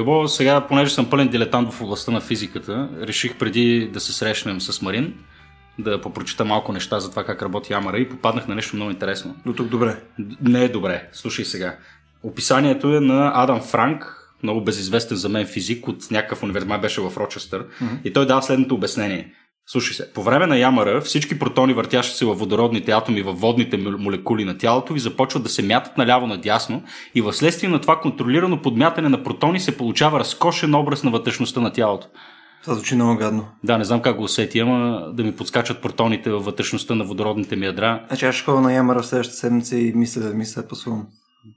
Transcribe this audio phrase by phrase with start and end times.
[0.00, 4.60] Любо, сега, понеже съм пълен дилетант в областта на физиката, реших преди да се срещнем
[4.60, 5.14] с Марин,
[5.78, 9.36] да попрочита малко неща за това как работи Ямара и попаднах на нещо много интересно.
[9.46, 9.96] До тук добре.
[10.42, 11.08] Не е добре.
[11.12, 11.76] Слушай сега.
[12.22, 17.12] Описанието е на Адам Франк, много безизвестен за мен физик от някакъв университет, беше в
[17.16, 17.64] Рочестър.
[17.64, 18.02] Mm-hmm.
[18.04, 19.34] И той дава следното обяснение.
[19.72, 23.76] Слушай се, по време на ямара всички протони, въртящи се във водородните атоми във водните
[23.76, 26.82] молекули на тялото ви започват да се мятат наляво надясно
[27.14, 31.60] и в следствие на това контролирано подмятане на протони се получава разкошен образ на вътрешността
[31.60, 32.06] на тялото.
[32.62, 33.46] Това звучи много гадно.
[33.64, 37.56] Да, не знам как го усети, ама да ми подскачат протоните във вътрешността на водородните
[37.56, 38.04] ми ядра.
[38.08, 41.06] Значи аз ще ходя на ямара в следващата седмица и мисля, мисля пасувам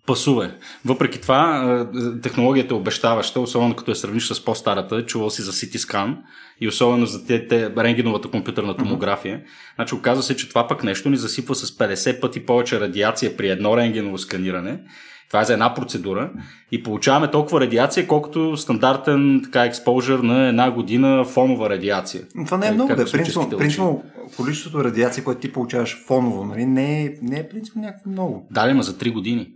[0.05, 0.51] пасува.
[0.85, 1.87] Въпреки това,
[2.23, 6.17] технологията е обещаваща, особено като я сравниш с по-старата, чувал си за CT scan
[6.61, 9.37] и особено за те, те рентгеновата компютърна томография.
[9.37, 9.75] Mm-hmm.
[9.75, 13.49] Значи оказва се, че това пък нещо ни засипва с 50 пъти повече радиация при
[13.49, 14.79] едно рентгеново сканиране.
[15.27, 16.31] Това е за една процедура
[16.71, 22.23] и получаваме толкова радиация, колкото стандартен така експожър на една година фонова радиация.
[22.45, 23.11] Това не е много, да.
[23.11, 24.03] Принципно, принципно
[24.37, 28.47] количеството радиация, което ти получаваш фоново, нали, не е, не е принципно някакво много.
[28.51, 29.47] Да, ма за 3 години.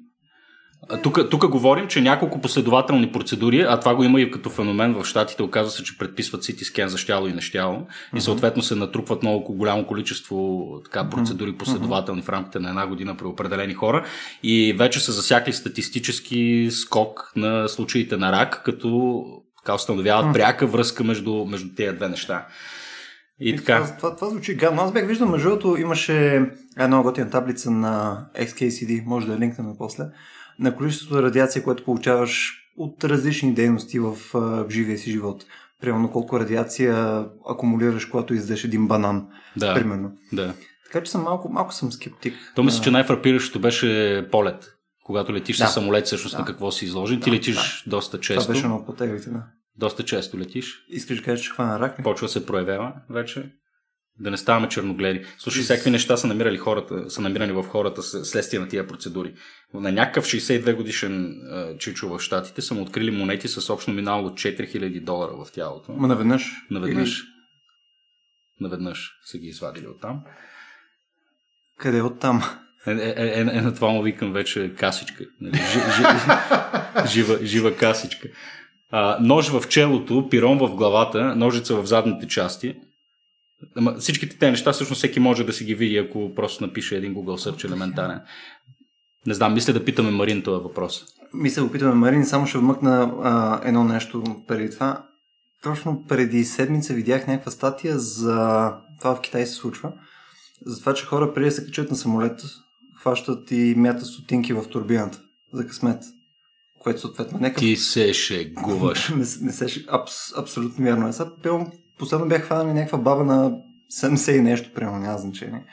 [1.03, 5.05] Тук, тук говорим, че няколко последователни процедури, а това го има и като феномен в
[5.05, 9.23] щатите, оказва се, че предписват CT скен за щяло и нещяло и съответно се натрупват
[9.23, 14.05] много голямо количество така, процедури последователни в рамките на една година при определени хора.
[14.43, 19.23] И вече са засякли статистически скок на случаите на рак, като
[19.57, 22.45] така установяват пряка връзка между, между тези две неща.
[23.39, 23.83] И, и така.
[23.83, 24.81] Това, това, това звучи гадно.
[24.81, 26.45] Аз бях виждал, между другото, имаше
[26.79, 30.03] една готина таблица на XKCD, може да е линкнем после,
[30.59, 34.15] на количеството радиация, което получаваш от различни дейности в,
[34.69, 35.45] живия си живот.
[35.81, 39.27] Примерно колко радиация акумулираш, когато издеш един банан.
[39.57, 40.11] Да, примерно.
[40.33, 40.53] Да.
[40.85, 42.33] Така че съм малко, малко съм скептик.
[42.55, 44.73] То мисля, че най-фрапиращото беше полет.
[45.03, 45.67] Когато летиш да.
[45.67, 46.39] с самолет, всъщност да.
[46.39, 47.19] на какво си изложен.
[47.19, 47.89] Да, Ти летиш да.
[47.89, 48.41] доста често.
[48.41, 49.43] Това беше много по да.
[49.75, 50.85] Доста често летиш.
[50.89, 52.03] Искаш да кажеш, че хвана рак?
[52.03, 53.51] Почва се проявява вече
[54.19, 55.25] да не ставаме черногледи.
[55.37, 59.33] Слушай, всякакви неща са намирали хората, са намирани в хората следствие на тия процедури.
[59.73, 61.41] На някакъв 62 годишен
[61.79, 65.91] чичо в Штатите са му открили монети с общ номинал от 4000 долара в тялото.
[65.91, 66.51] Ма наведнъж?
[66.71, 67.19] Наведнъж.
[67.19, 67.27] Или...
[68.61, 70.21] Наведнъж са ги извадили оттам.
[71.77, 72.43] Къде оттам?
[72.87, 75.25] Е, е, е, е, е на това му викам вече касичка.
[75.41, 75.57] Нали?
[75.57, 76.03] Ж, ж,
[77.13, 78.27] жива, жива касичка.
[78.91, 82.75] А, нож в челото, пирон в главата, ножица в задните части–
[83.75, 87.15] Ама всичките тези неща всъщност всеки може да си ги види, ако просто напише един
[87.15, 88.19] Google Search елементарен.
[89.27, 91.05] Не знам, мисля да питаме Марин този въпрос.
[91.33, 95.03] Мисля да питаме Марин, само ще вмъкна а, едно нещо преди това.
[95.63, 99.93] Точно преди седмица видях някаква статия за това в Китай се случва.
[100.65, 102.41] За това, че хора преди да се качат на самолет,
[103.01, 105.21] хващат и мятат стотинки в турбината
[105.53, 106.03] за късмет.
[106.79, 107.59] Което съответно нека...
[107.59, 109.09] Ти се шегуваш.
[109.15, 111.07] не, не се абс, абсолютно вярно.
[111.07, 111.13] Е.
[111.13, 111.29] Сега
[111.97, 113.51] последно бях хванал някаква баба на
[113.93, 115.63] 70 и нещо, примерно, няма значение.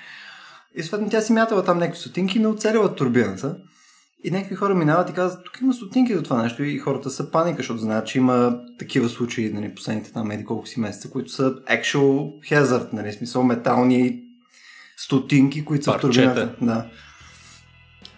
[0.74, 3.56] И съответно тя си мятала там някакви сотинки, но оцелила турбината.
[4.24, 7.30] И някакви хора минават и казват, тук има стотинки за това нещо и хората са
[7.30, 11.30] паника, защото знаят, че има такива случаи, нали, последните там еди колко си месеца, които
[11.30, 14.20] са actual hazard, нали, смисъл метални
[14.96, 16.08] стотинки, които са Парчета.
[16.08, 16.54] в турбината.
[16.60, 16.86] Да.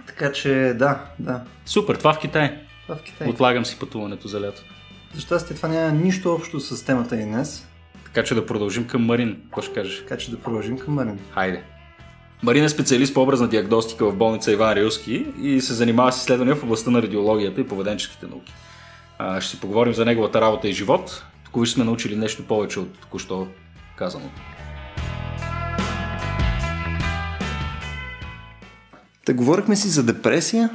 [0.07, 1.45] Така че да, да.
[1.67, 2.67] Супер, това в Китай.
[2.83, 3.29] Това в Китай.
[3.29, 4.63] Отлагам си пътуването за лято.
[5.15, 7.67] За щастие това няма нищо общо с темата и днес.
[8.17, 9.41] Така че да продължим към Марин.
[9.45, 9.99] Какво ще кажеш?
[9.99, 11.19] Така че да продължим към Марин.
[11.35, 11.63] Хайде.
[12.43, 16.57] Марин е специалист по образна диагностика в болница Иван Рилски и се занимава с изследвания
[16.57, 18.53] в областта на радиологията и поведенческите науки.
[19.19, 21.25] А, ще си поговорим за неговата работа и живот.
[21.45, 23.49] Тук сме научили нещо повече от току-що
[23.97, 24.41] казаното.
[29.25, 30.71] Та говорихме си за депресия.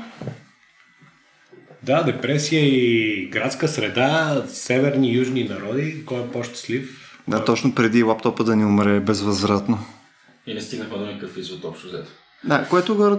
[1.84, 6.06] Да, депресия и градска среда, северни и южни народи.
[6.06, 7.11] Кой е по-щастлив?
[7.32, 9.80] Да, точно преди лаптопа да ни умре безвъзвратно.
[10.48, 12.12] И не стигнахме до никакъв извод общо взето.
[12.44, 13.16] Да, което горе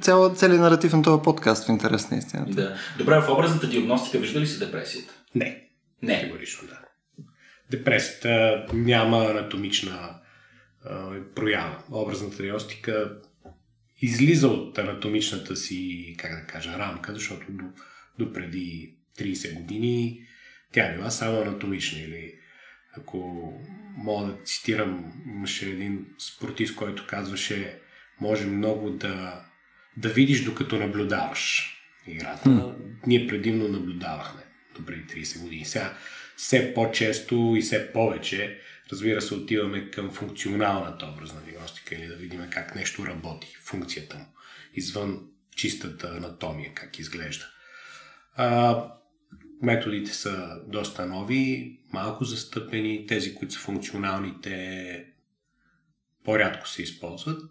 [0.00, 2.52] цял, целият наратив на този подкаст в интерес на истината.
[2.52, 2.76] Да.
[2.98, 5.14] Добре, в образната диагностика вижда ли се депресията?
[5.34, 5.62] Не.
[6.02, 6.14] Не.
[6.14, 6.78] Категорично, да.
[7.70, 10.10] Депресията няма анатомична
[10.84, 11.78] а, проява.
[11.90, 13.12] Образната диагностика
[14.02, 17.64] излиза от анатомичната си, как да кажа, рамка, защото до,
[18.18, 20.20] до преди 30 години
[20.72, 22.34] тя била само анатомична или
[22.98, 23.52] ако
[23.96, 27.80] мога да цитирам, имаше един спортист, който казваше,
[28.20, 29.44] може много да,
[29.96, 31.72] да видиш докато наблюдаваш
[32.06, 32.48] играта.
[32.48, 32.74] Mm.
[33.06, 34.42] Ние предимно наблюдавахме
[34.76, 35.64] до преди 30 години.
[35.64, 35.96] Сега
[36.36, 38.60] все по-често и все повече,
[38.92, 44.26] разбира се, отиваме към функционалната образна диагностика или да видим как нещо работи, функцията му,
[44.74, 45.20] извън
[45.56, 47.44] чистата анатомия, как изглежда.
[48.36, 48.82] А,
[49.62, 55.04] методите са доста нови, малко застъпени, тези, които са функционалните
[56.24, 57.42] по-рядко се използват,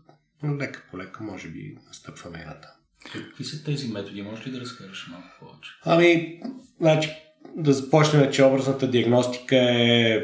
[0.43, 2.71] но лека по лека може би настъпваме и натам.
[3.13, 4.21] Какви са тези методи?
[4.21, 5.71] Може ли да разкажеш малко повече?
[5.83, 6.41] Ами,
[6.79, 7.09] значи,
[7.55, 10.23] да започнем, че образната диагностика е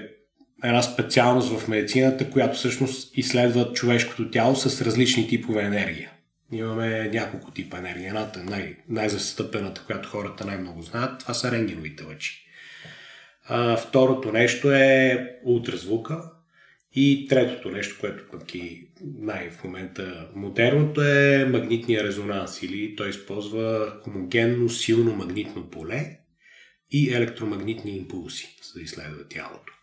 [0.64, 6.12] една специалност в медицината, която всъщност изследва човешкото тяло с различни типове енергия.
[6.52, 8.08] Имаме няколко типа енергия.
[8.08, 12.46] Едната, най- най-застъпената, която хората най-много знаят, това са рентгеновите лъчи.
[13.46, 16.32] А, второто нещо е ултразвука.
[16.94, 18.88] И третото нещо, което пък и
[19.20, 26.18] най- в момента модерното е магнитния резонанс или той използва хомогенно силно магнитно поле
[26.92, 29.74] и електромагнитни импулси, за да изследва тялото.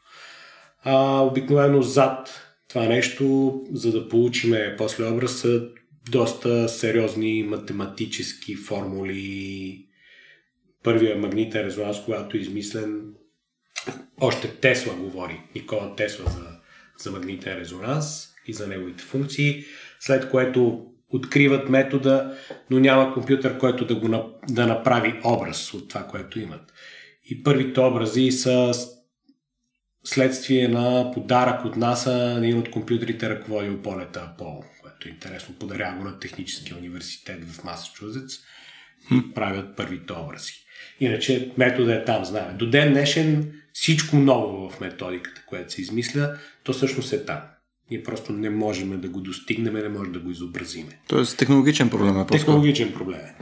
[0.84, 5.68] А, обикновено зад това нещо, за да получиме после образ, са
[6.10, 9.84] доста сериозни математически формули.
[10.82, 13.14] Първия магнитен резонанс, когато е измислен,
[14.20, 16.46] още Тесла говори, Никола Тесла за,
[16.98, 19.64] за магнитен резонанс и за неговите функции,
[20.00, 22.38] след което откриват метода,
[22.70, 24.08] но няма компютър, който да, го,
[24.48, 26.72] да направи образ от това, което имат.
[27.30, 28.72] И първите образи са
[30.08, 35.54] следствие на подарък от НАСА на един от компютрите ръководил полета Аполо, което е интересно.
[35.54, 38.34] Подарява го на Техническия университет в Масачузетс
[39.12, 40.52] и правят първите образи.
[41.00, 42.56] Иначе метода е там, знаем.
[42.56, 46.34] До ден днешен всичко ново в методиката, която се измисля,
[46.64, 47.40] то всъщност е там.
[47.90, 50.98] Ние просто не можем да го достигнем, не можем да го изобразиме.
[51.08, 53.34] Тоест технологичен проблем е Технологичен проблем е.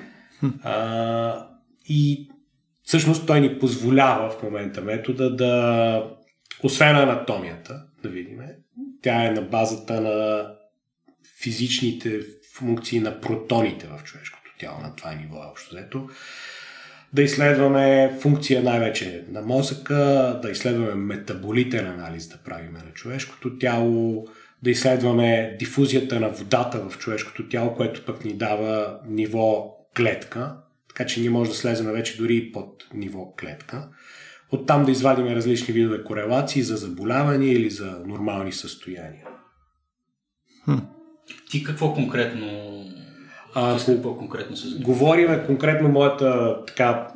[0.62, 1.48] А,
[1.88, 2.30] и
[2.82, 6.16] всъщност той ни позволява в момента метода да,
[6.62, 8.38] освен анатомията, да видим,
[9.02, 10.48] тя е на базата на
[11.40, 12.20] физичните
[12.54, 16.08] функции на протоните в човешкото тяло, на това ниво общо взето.
[17.12, 19.94] Да изследваме функция най-вече на мозъка,
[20.42, 24.26] да изследваме метаболитен анализ да правим на човешкото тяло,
[24.62, 30.56] да изследваме дифузията на водата в човешкото тяло, което пък ни дава ниво клетка,
[30.88, 33.88] така че ние може да слезем вече дори под ниво клетка.
[34.56, 39.26] Оттам да извадим различни видове корелации за заболявания или за нормални състояния.
[40.64, 40.78] Хм.
[41.50, 42.66] Ти какво конкретно
[43.54, 44.92] а, с какво конкретно се занимава?
[44.92, 47.08] Говориме конкретно моята така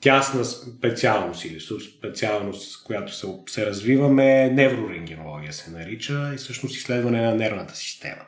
[0.00, 7.34] тясна специалност или специалност, която се, се развиваме, неврорентгенология се нарича и всъщност изследване на
[7.34, 8.22] нервната система.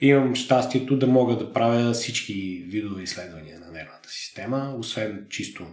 [0.00, 5.66] Имам щастието да мога да правя всички видове изследвания на нервната система, освен чисто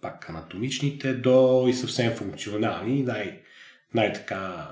[0.00, 3.02] пак анатомичните, до и съвсем функционални.
[3.02, 3.40] Най-
[3.94, 4.70] най-така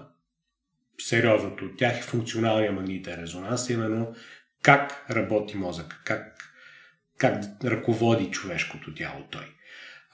[1.01, 4.15] сериозното от тях е функционалния магнитен резонанс, именно
[4.63, 6.53] как работи мозък, как,
[7.19, 9.45] как ръководи човешкото тяло той.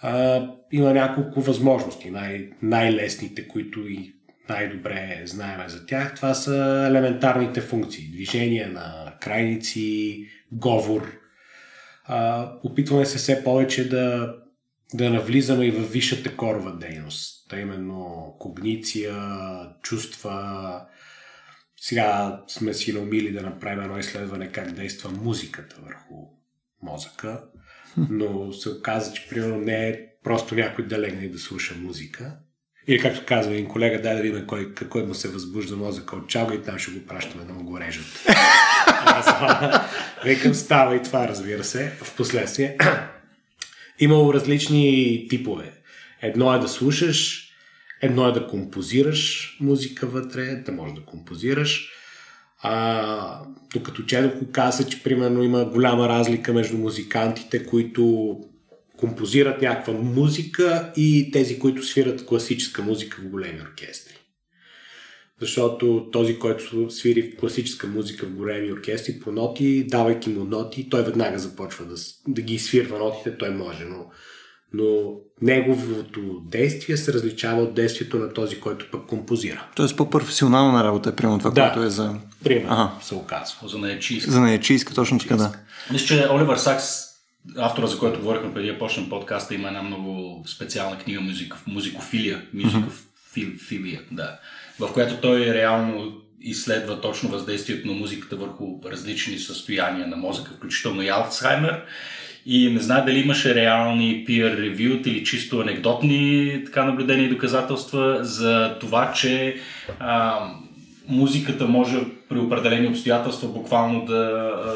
[0.00, 2.10] А, има няколко възможности.
[2.10, 4.14] Най- най-лесните, които и
[4.48, 8.10] най-добре знаеме за тях, това са елементарните функции.
[8.12, 11.12] Движение на крайници, говор.
[12.04, 14.34] А, опитваме се все повече да,
[14.94, 17.50] да навлизаме и в висшата корова дейност.
[17.50, 19.16] Та именно когниция,
[19.82, 20.80] чувства,
[21.80, 26.14] сега сме си наумили да направим едно изследване как действа музиката върху
[26.82, 27.44] мозъка,
[27.96, 32.36] но се оказа, че примерно не е просто някой да легне и да слуша музика.
[32.86, 36.28] Или както казва един колега, дай да видим кой, какво му се възбужда мозъка от
[36.28, 38.26] чалга и там ще го пращаме да му го режат.
[40.24, 42.76] Викам, става и това, разбира се, в последствие.
[43.98, 45.72] Имало различни типове.
[46.22, 47.44] Едно е да слушаш,
[48.04, 51.88] Едно е да композираш музика вътре, да можеш да композираш.
[52.58, 53.40] А,
[53.74, 58.36] докато четох, каза, че примерно има голяма разлика между музикантите, които
[58.96, 64.14] композират някаква музика и тези, които свират класическа музика в големи оркестри.
[65.40, 70.88] Защото този, който свири в класическа музика в големи оркестри по ноти, давайки му ноти,
[70.90, 71.94] той веднага започва да,
[72.28, 74.06] да ги свирва нотите, той може, но
[74.76, 75.12] но
[75.42, 79.66] неговото действие се различава от действието на този, който пък композира.
[79.76, 82.14] Тоест по-професионална работа е примерно това, да, което е за...
[82.44, 82.92] примерно ага.
[83.02, 83.68] се оказва.
[83.68, 84.30] За наечийска.
[84.30, 85.52] За наечийска, точно така, да.
[85.92, 86.84] Мисля, че Оливър Сакс,
[87.56, 92.42] автора, за който говорихме преди да почнем подкаста, има една много специална книга музик, музикофилия,
[92.54, 94.14] музикофилия, mm-hmm.
[94.14, 94.38] да,
[94.80, 101.02] в която той реално изследва точно въздействието на музиката върху различни състояния на мозъка, включително
[101.02, 101.82] и Алцхаймер.
[102.46, 108.18] И не знае дали имаше реални peer review или чисто анекдотни така наблюдения и доказателства
[108.22, 109.56] за това, че
[109.98, 110.40] а,
[111.08, 114.70] музиката може при определени обстоятелства буквално да, а,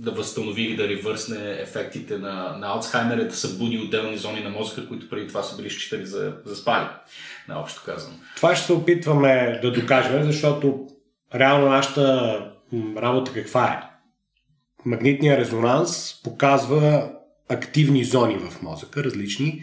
[0.00, 4.50] да възстанови или да ревърсне ефектите на, на Алцхаймер е да събуди отделни зони на
[4.50, 6.86] мозъка, които преди това са били считали за, за спали,
[7.48, 8.14] наобщо казано.
[8.36, 10.86] Това ще се опитваме да докажем, защото
[11.34, 12.52] реално нашата
[12.96, 13.82] работа каква е?
[14.84, 17.10] Магнитният резонанс показва
[17.48, 19.62] активни зони в мозъка, различни.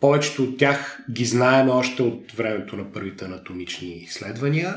[0.00, 4.74] Повечето от тях ги знаем още от времето на първите анатомични изследвания.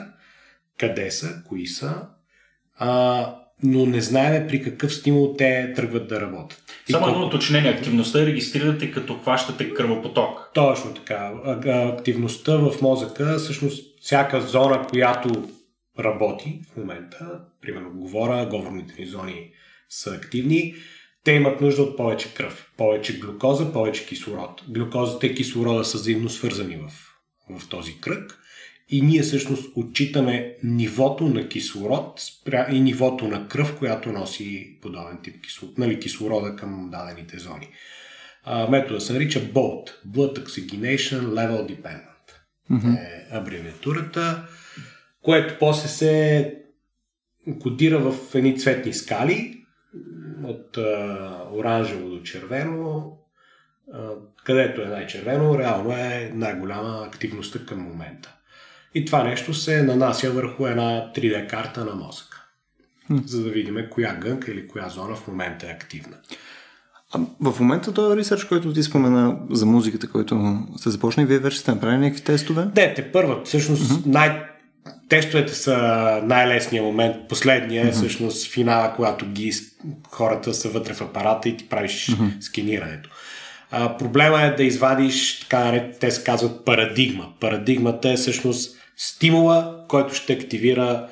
[0.78, 2.08] Къде са, кои са,
[2.78, 6.64] а, но не знаем при какъв стимул те тръгват да работят.
[6.92, 7.72] Само едно уточнение.
[7.72, 10.52] Активността регистрирате като хващате кръвопоток.
[10.54, 11.32] Точно така.
[11.66, 15.50] Активността в мозъка, всъщност всяка зона, която
[16.00, 19.50] работи в момента, примерно говоря, говорните ни зони
[19.90, 20.76] са активни,
[21.24, 24.64] те имат нужда от повече кръв, повече глюкоза, повече кислород.
[24.70, 26.92] Глюкозата и кислорода са взаимно свързани в,
[27.60, 28.40] в този кръг
[28.94, 32.22] и ние всъщност отчитаме нивото на кислород
[32.72, 37.70] и нивото на кръв, която носи подобен тип кислород, нали, кислорода към дадените зони.
[38.44, 42.28] А, метода се нарича BOLT, Blood Oxygenation Level Dependent.
[42.72, 43.00] Mm-hmm.
[43.00, 44.48] Е абревиатурата,
[45.22, 46.56] което после се
[47.60, 49.66] кодира в едни цветни скали,
[50.44, 53.18] от а, оранжево до червено,
[54.44, 58.36] където е най-червено, реално е най-голяма активността към момента.
[58.96, 62.44] И това нещо се нанася върху една 3D карта на мозъка,
[63.12, 63.26] hmm.
[63.26, 66.18] за да видим коя гънка или коя зона в момента е активна.
[67.14, 67.20] А
[67.52, 71.72] в момента този ресърч, който ти спомена за музиката, който сте започнали, вие вече сте
[71.72, 72.68] направили някакви тестове?
[72.76, 73.42] Не, те първа.
[73.44, 74.06] Всъщност mm-hmm.
[74.06, 74.42] най-
[75.10, 75.78] тестовете са
[76.24, 77.16] най-лесният момент.
[77.30, 77.92] Последния е mm-hmm.
[77.92, 79.54] всъщност финала, когато ги,
[80.10, 82.42] хората са вътре в апарата и ти правиш mm-hmm.
[82.42, 83.10] сканирането.
[83.72, 87.26] А, проблема е да извадиш, така те се казват парадигма.
[87.40, 91.10] Парадигмата е всъщност стимула, който ще активира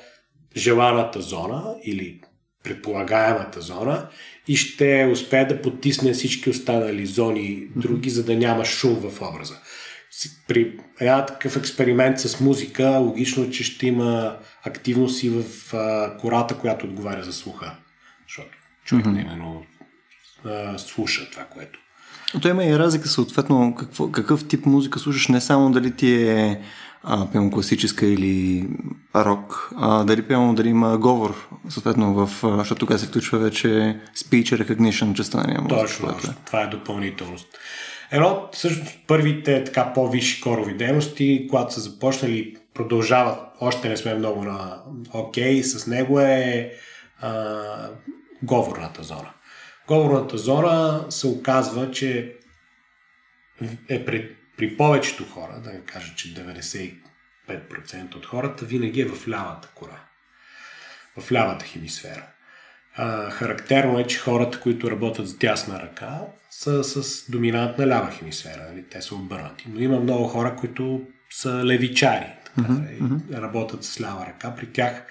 [0.57, 2.21] желаната зона или
[2.63, 4.07] предполагаемата зона
[4.47, 9.55] и ще успее да потисне всички останали зони други, за да няма шум в образа
[10.47, 16.57] при една такъв експеримент с музика, логично, че ще има активност и в а, кората,
[16.57, 17.75] която отговаря за слуха.
[18.27, 18.49] Защото
[18.85, 19.21] човек mm-hmm.
[19.21, 19.63] именно
[20.45, 21.79] а, слуша това, което.
[22.41, 26.61] То има и разлика, съответно, какво, какъв тип музика слушаш, не само дали ти е
[27.03, 28.67] а, класическа или
[29.15, 33.67] рок, а дали пиемо, дали има говор, съответно, в, защото тук се включва вече
[34.17, 35.81] speech recognition частта на музика.
[35.81, 36.35] Точно, е.
[36.45, 37.47] това е допълнителност.
[38.11, 44.15] Едно от всъщност първите така по-висши корови дейности, когато са започнали, продължават, още не сме
[44.15, 44.77] много на
[45.13, 46.71] окей, okay, с него е
[47.21, 47.61] а,
[48.43, 49.29] говорната зона.
[49.87, 52.35] Говорната зона се оказва, че
[53.89, 59.27] е при, при повечето хора, да не кажа, че 95% от хората, винаги е в
[59.27, 60.03] лявата кора,
[61.17, 62.27] в лявата хемисфера.
[62.95, 68.67] А, характерно е, че хората, които работят с дясна ръка, са с доминантна лява хемисфера.
[68.69, 68.85] Нали?
[68.89, 69.65] Те са обърнати.
[69.69, 72.33] Но има много хора, които са левичари.
[72.45, 73.41] Така, mm-hmm.
[73.41, 74.55] работят с лява ръка.
[74.55, 75.05] При тях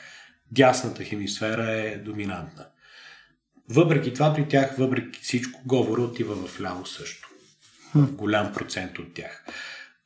[0.51, 2.67] дясната хемисфера е доминантна.
[3.69, 7.30] Въпреки това, при тях, въпреки всичко, говора отива в ляво също.
[7.95, 9.45] Голям процент от тях.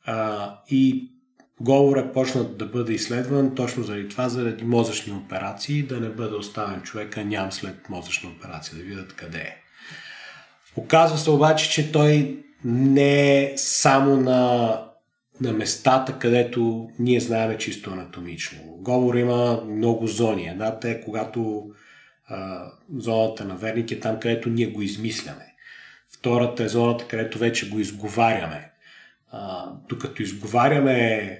[0.05, 1.11] А, и
[1.59, 6.35] Говор е почнат да бъде изследван точно заради това, заради мозъчни операции, да не бъде
[6.35, 9.57] оставен човека ням след мозъчна операция, да видят къде е.
[10.75, 14.81] Оказва се обаче, че той не е само на,
[15.41, 18.59] на местата, където ние знаем чисто анатомично.
[18.63, 20.47] Говор има много зони.
[20.47, 21.69] Едната е когато
[22.27, 22.65] а,
[22.97, 25.54] зоната на верник е там, където ние го измисляме.
[26.25, 28.71] Втората е зоната, където вече го изговаряме.
[29.31, 31.39] А, докато изговаряме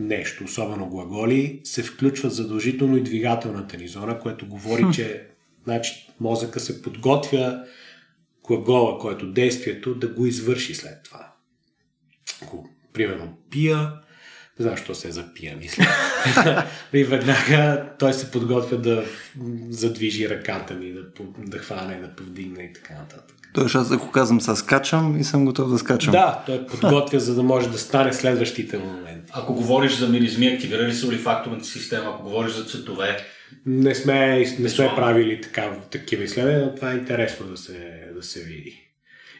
[0.00, 5.26] нещо, особено глаголи, се включва задължително и двигателната ни зона, което говори, че
[5.64, 7.64] значи, мозъка се подготвя
[8.46, 11.32] глагола, който действието, да го извърши след това.
[12.42, 13.92] Ако, примерно, пия,
[14.58, 15.84] не знам, що се е за пия, мисля.
[16.92, 19.04] и веднага той се подготвя да
[19.68, 21.02] задвижи ръката ми, да,
[21.38, 23.41] да хване, да повдигне и така нататък.
[23.54, 26.12] Тоест аз ако казвам сега скачам и съм готов да скачам.
[26.12, 29.32] Да, той подготвя, за да може да стане следващите моменти.
[29.34, 32.10] Ако говориш за миризми, активира ли се олифакторната система?
[32.14, 33.16] Ако говориш за цветове?
[33.66, 38.22] Не сме, не сме правили така, такива изследвания, но това е интересно да се, да
[38.22, 38.82] се види.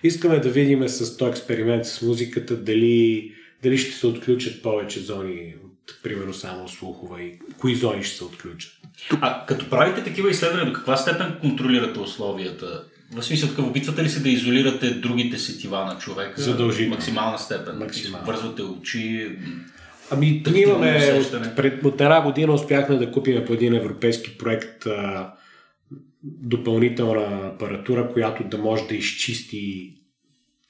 [0.03, 5.55] Искаме да видим с този експеримент с музиката дали, дали ще се отключат повече зони
[5.65, 8.73] от, примерно, само слухова и кои зони ще се отключат.
[9.21, 12.85] А като правите такива изследвания, до каква степен контролирате условията?
[13.13, 16.43] В смисъл, такъв опитвате ли се да изолирате другите сетива на човека?
[16.43, 16.95] Задължително.
[16.95, 17.79] В максимална степен.
[17.79, 18.27] Максимална.
[18.27, 19.37] Вързвате очи.
[20.11, 24.87] Ами, ние имаме, от, пред, от една година успяхме да купим по един европейски проект
[24.87, 25.33] а,
[26.23, 29.95] допълнителна апаратура, която да може да изчисти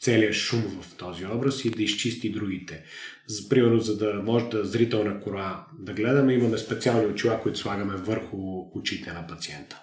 [0.00, 2.82] целият шум в този образ и да изчисти другите.
[3.26, 7.94] За, примерно, за да може да зрителна кора да гледаме, имаме специални очила, които слагаме
[7.96, 8.36] върху
[8.74, 9.81] очите на пациента.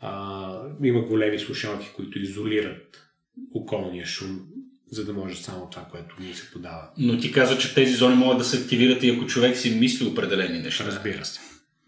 [0.00, 3.00] А, има големи слушалки, които изолират
[3.54, 4.40] околния шум,
[4.90, 6.90] за да може само това, което ни се подава.
[6.98, 10.06] Но ти каза, че тези зони могат да се активират и ако човек си мисли
[10.06, 10.84] определени неща.
[10.86, 11.40] Разбира се.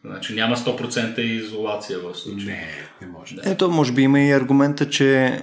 [0.05, 2.57] Значи няма 100% изолация в случая.
[2.57, 2.67] Не,
[3.07, 3.35] не може.
[3.35, 3.43] Да.
[3.45, 5.41] Ето, може би има и аргумента, че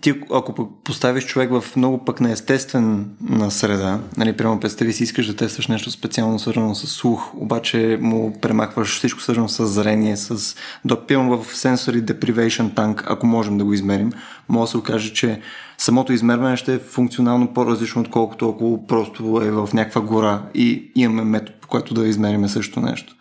[0.00, 5.36] ти, ако поставиш човек в много пък неестествена среда, нали, прямо представи си, искаш да
[5.36, 11.28] тестваш нещо специално свързано с слух, обаче му премахваш всичко свързано с зрение, с допивам
[11.28, 14.12] в Sensory Deprivation Tank, ако можем да го измерим,
[14.48, 15.40] може да се окаже, че
[15.78, 21.24] самото измерване ще е функционално по-различно, отколкото ако просто е в някаква гора и имаме
[21.24, 23.16] метод, по който да измериме също нещо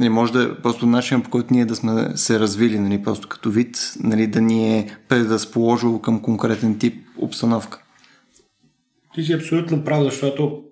[0.00, 3.28] нали, може да е просто начин по който ние да сме се развили, нали, просто
[3.28, 7.82] като вид, нали, да ни е предразположил към конкретен тип обстановка.
[9.14, 10.64] Ти си абсолютно прав, защото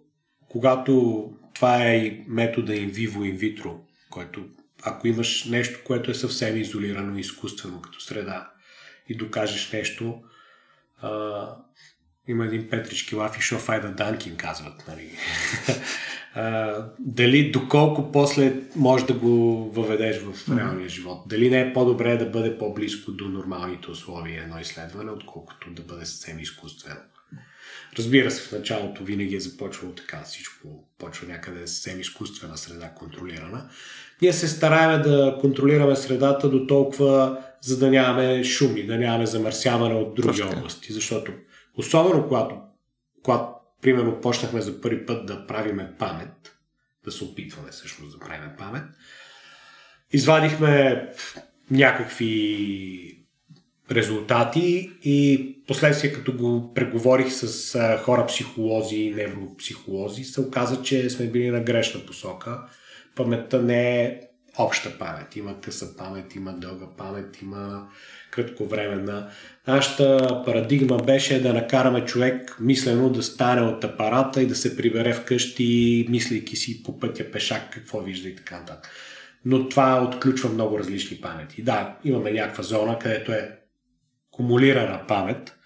[0.48, 3.70] когато това е и метода in vivo, in vitro,
[4.10, 4.44] който
[4.82, 8.50] ако имаш нещо, което е съвсем изолирано, изкуствено като среда
[9.08, 10.14] и докажеш нещо,
[11.02, 11.10] а,
[12.28, 15.10] има един Петрички лаф и Шофайда Данкин казват, нали?
[16.34, 21.22] а, дали доколко после може да го въведеш в реалния живот.
[21.26, 26.06] Дали не е по-добре да бъде по-близко до нормалните условия едно изследване, отколкото да бъде
[26.06, 27.00] съвсем изкуствено.
[27.98, 30.68] Разбира се, в началото винаги е започвало така, всичко
[30.98, 33.70] почва някъде съвсем изкуствена среда, контролирана.
[34.22, 39.94] Ние се стараем да контролираме средата до толкова, за да нямаме шуми, да нямаме замърсяване
[39.94, 40.58] от други Точно.
[40.58, 41.32] области, защото
[41.78, 42.60] особено когато,
[43.22, 46.56] когато примерно почнахме за първи път да правиме памет,
[47.04, 48.84] да се опитваме всъщност да правиме памет,
[50.12, 51.06] извадихме
[51.70, 53.14] някакви
[53.90, 61.26] резултати и последствие като го преговорих с хора психолози и невропсихолози, се оказа, че сме
[61.26, 62.62] били на грешна посока.
[63.16, 64.20] Паметта не е
[64.58, 65.36] обща памет.
[65.36, 67.88] Има къса памет, има дълга памет, има
[68.30, 69.30] кратковременна.
[69.68, 75.12] Нашата парадигма беше да накараме човек мислено да стане от апарата и да се прибере
[75.14, 78.90] вкъщи, мислейки си по пътя пешак какво вижда и така нататък.
[79.44, 81.62] Но това отключва много различни памети.
[81.62, 83.58] Да, имаме някаква зона, където е
[84.30, 85.56] кумулирана памет,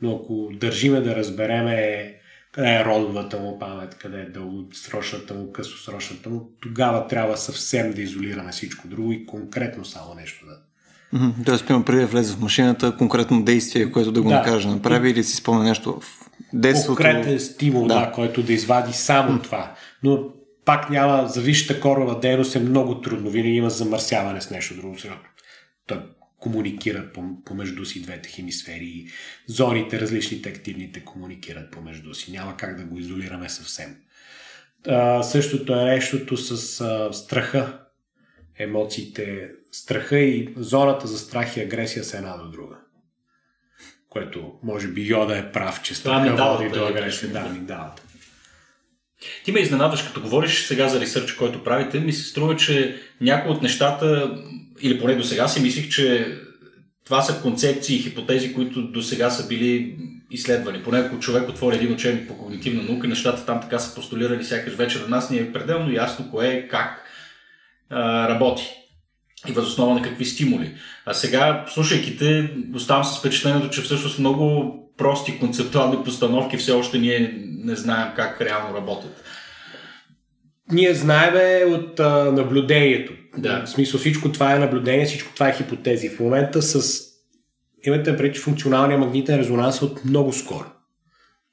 [0.00, 2.14] но ако държиме да разбереме
[2.52, 8.02] къде е родовата му памет, къде е дългосрочната му, късосрочната му, тогава трябва съвсем да
[8.02, 10.71] изолираме всичко друго и конкретно само нещо да,
[11.14, 11.46] Mm-hmm.
[11.46, 14.34] Тоест, примерно, преди да влезе в машината, конкретно действие, което да го да.
[14.34, 16.96] накаже да направи или си спомня нещо в детството.
[16.96, 17.94] Конкретен стимул, да.
[17.94, 19.42] да, който да извади само mm-hmm.
[19.42, 19.74] това.
[20.02, 20.24] Но
[20.64, 23.30] пак няма, за висшата корова дейност е много трудно.
[23.30, 24.96] Винаги има замърсяване с нещо друго.
[25.86, 25.98] Той
[26.38, 27.04] комуникира
[27.44, 29.06] помежду си двете хемисфери.
[29.46, 32.32] Зоните, различните активните комуникират помежду си.
[32.32, 33.96] Няма как да го изолираме съвсем.
[34.86, 37.78] А, същото е нещото с а, страха.
[38.58, 42.76] Емоциите страха и зоната за страх и агресия са една до друга.
[44.08, 47.30] Което може би Йода е прав, че страха води до агресия.
[47.30, 48.02] Да, дават.
[49.44, 53.52] Ти ме изненадваш, като говориш сега за ресърч, който правите, ми се струва, че някои
[53.52, 54.36] от нещата,
[54.80, 56.38] или поне до сега си мислих, че
[57.04, 59.98] това са концепции и хипотези, които до сега са били
[60.30, 60.82] изследвани.
[60.82, 64.74] Поне ако човек отвори един учебник по когнитивна наука, нещата там така са постулирали сякаш
[64.74, 67.04] вече на нас ни е пределно ясно кое, как
[67.90, 68.81] а, работи
[69.48, 70.74] и възоснова на какви стимули.
[71.06, 76.98] А сега, слушайки те, оставам с впечатлението, че всъщност много прости концептуални постановки все още
[76.98, 79.24] ние не знаем как реално работят.
[80.72, 83.12] Ние знаеме от а, наблюдението.
[83.38, 83.64] Да.
[83.66, 86.08] В смисъл всичко това е наблюдение, всичко това е хипотези.
[86.08, 87.02] В момента с
[87.84, 90.66] имате преди, че функционалния магнитен резонанс е от много скоро.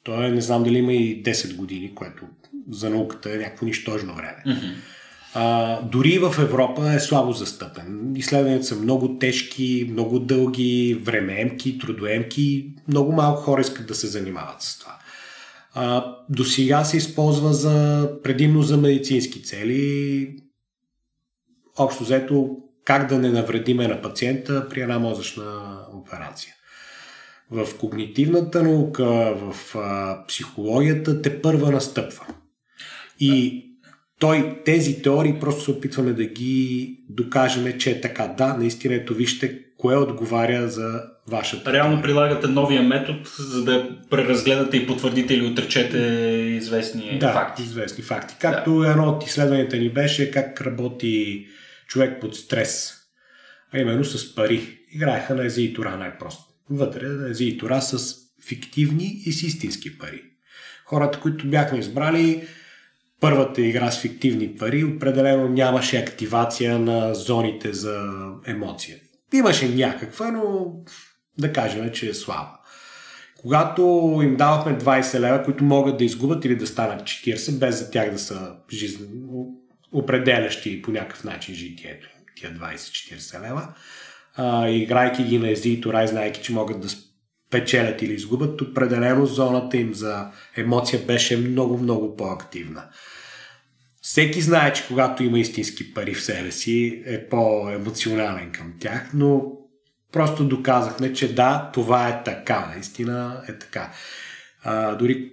[0.03, 2.25] Той е, не знам дали има и 10 години, което
[2.71, 4.43] за науката е някакво нищожно време.
[4.47, 4.73] Mm-hmm.
[5.33, 8.13] А, дори в Европа е слабо застъпен.
[8.15, 12.73] Изследванията са много тежки, много дълги, времеемки, трудоемки.
[12.87, 14.95] Много малко хора искат да се занимават с това.
[15.73, 20.35] А, до сега се използва за, предимно за медицински цели.
[21.77, 26.53] Общо взето, как да не навредиме на пациента при една мозъчна операция.
[27.51, 32.25] В когнитивната наука, в а, психологията те първа настъпва.
[33.19, 33.65] И
[34.19, 38.27] той тези теории просто се опитваме да ги докажем, че е така.
[38.37, 41.73] Да, наистина ето вижте кое отговаря за вашата.
[41.73, 42.03] Реално теория.
[42.03, 45.97] прилагате новия метод, за да преразгледате и потвърдите или отречете
[46.57, 47.63] известни да, факти.
[47.63, 48.35] известни факти.
[48.39, 48.89] Както да.
[48.89, 51.45] едно от изследванията ни беше как работи
[51.87, 52.93] човек под стрес.
[53.73, 54.77] а именно с пари.
[54.91, 56.43] Играеха на ези и тура най-просто.
[56.69, 58.15] Вътре на ези и тура с
[58.47, 60.21] фиктивни и с истински пари.
[60.85, 62.43] Хората, които бяхме избрали,
[63.19, 68.11] първата игра с фиктивни пари, определено нямаше активация на зоните за
[68.45, 68.97] емоция.
[69.33, 70.73] Имаше някаква, но
[71.37, 72.59] да кажем, че е слаба.
[73.41, 73.81] Когато
[74.23, 78.11] им давахме 20 лева, които могат да изгубят или да станат 40, без за тях
[78.11, 79.47] да са жизненно
[79.91, 82.07] определящи по някакъв начин житието
[82.39, 83.67] тия 20-40 лева,
[84.35, 86.87] а, играйки ги на ези и знайки, че могат да
[87.49, 92.83] печелят или изгубят, определено зоната им за емоция беше много-много по-активна.
[94.01, 99.51] Всеки знае, че когато има истински пари в себе си, е по-емоционален към тях, но
[100.11, 102.71] просто доказахме, че да, това е така.
[102.73, 103.91] Наистина е така.
[104.63, 105.31] А, дори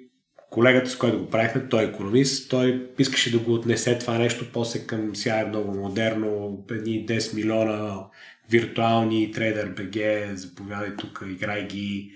[0.51, 4.47] колегата, с който го правихме, той е економист, той искаше да го отнесе това нещо
[4.53, 7.97] после към сега е много модерно, едни 10 милиона
[8.51, 12.13] виртуални трейдер БГ, заповядай тук, играй ги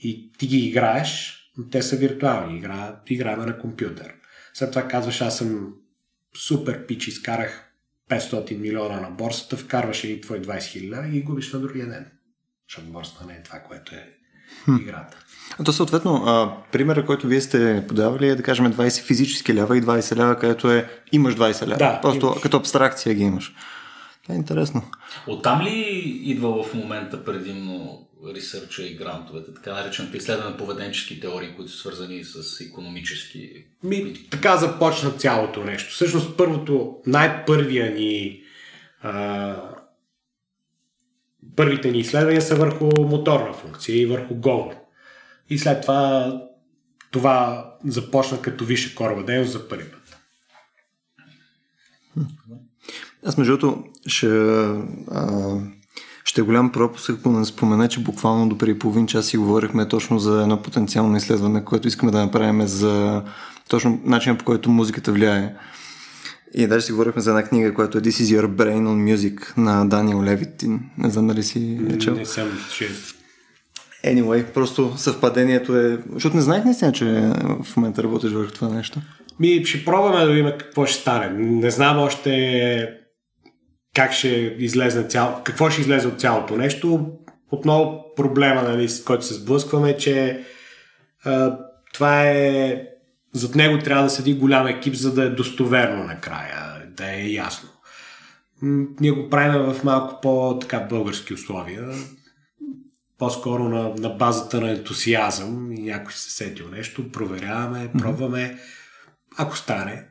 [0.00, 4.14] и ти ги играеш, но те са виртуални, игра, играем на компютър.
[4.54, 5.74] След това казваш, аз съм
[6.36, 7.70] супер пич, изкарах
[8.10, 12.06] 500 милиона на борсата, вкарваш и твой 20 хиляди и губиш на другия ден.
[12.68, 14.08] Защото борсата не е това, което е
[14.80, 15.16] играта.
[15.58, 19.78] А то съответно, а, примера, който вие сте подавали е да кажем 20 физически лева
[19.78, 21.78] и 20 лева, където е имаш 20 лева.
[21.78, 22.40] Да, Просто имаш.
[22.42, 23.54] като абстракция ги имаш.
[24.22, 24.82] Това е интересно.
[25.26, 25.70] Оттам ли
[26.24, 31.78] идва в момента предимно ресърча и грантовете, така нареченото изследване на поведенчески теории, които са
[31.78, 33.66] свързани с економически...
[33.82, 35.92] Ми, така започна цялото нещо.
[35.92, 38.42] Всъщност първото, най-първия ни
[39.02, 39.56] а,
[41.56, 44.74] първите ни изследвания са върху моторна функция и върху говор.
[45.50, 46.32] И след това
[47.10, 50.18] това започна като висша корова дейност за първи път.
[53.26, 54.26] Аз между другото ще,
[55.10, 55.56] а,
[56.24, 59.88] ще е голям пропуск, ако не спомена, че буквално до преди половин час си говорихме
[59.88, 63.22] точно за едно потенциално изследване, което искаме да направим за
[63.68, 65.54] точно начина по който музиката влияе.
[66.54, 69.58] И даже си говорихме за една книга, която е This is your brain on music
[69.58, 70.80] на Даниел Левитин.
[70.98, 72.14] Не знам дали си е чел.
[72.14, 72.88] Не съм, че
[74.04, 75.98] Anyway, просто съвпадението е...
[76.12, 77.04] Защото не знаех наистина, че
[77.62, 79.00] в момента работиш върху това нещо.
[79.40, 81.30] Ми, ще пробваме да видим какво ще стане.
[81.38, 82.99] Не знам още
[84.00, 87.10] как ще излезе цяло, какво ще излезе от цялото нещо.
[87.50, 90.44] Отново проблема, нали, с който се сблъскваме, че
[91.24, 91.58] а,
[91.92, 92.82] това е
[93.32, 97.68] зад него трябва да седи голям екип, за да е достоверно накрая, да е ясно.
[99.00, 101.88] Ние го правим в малко по-така български условия,
[103.18, 108.58] по-скоро на, на базата на ентусиазъм и някой се сетил нещо, проверяваме, пробваме.
[109.38, 110.04] Ако стане,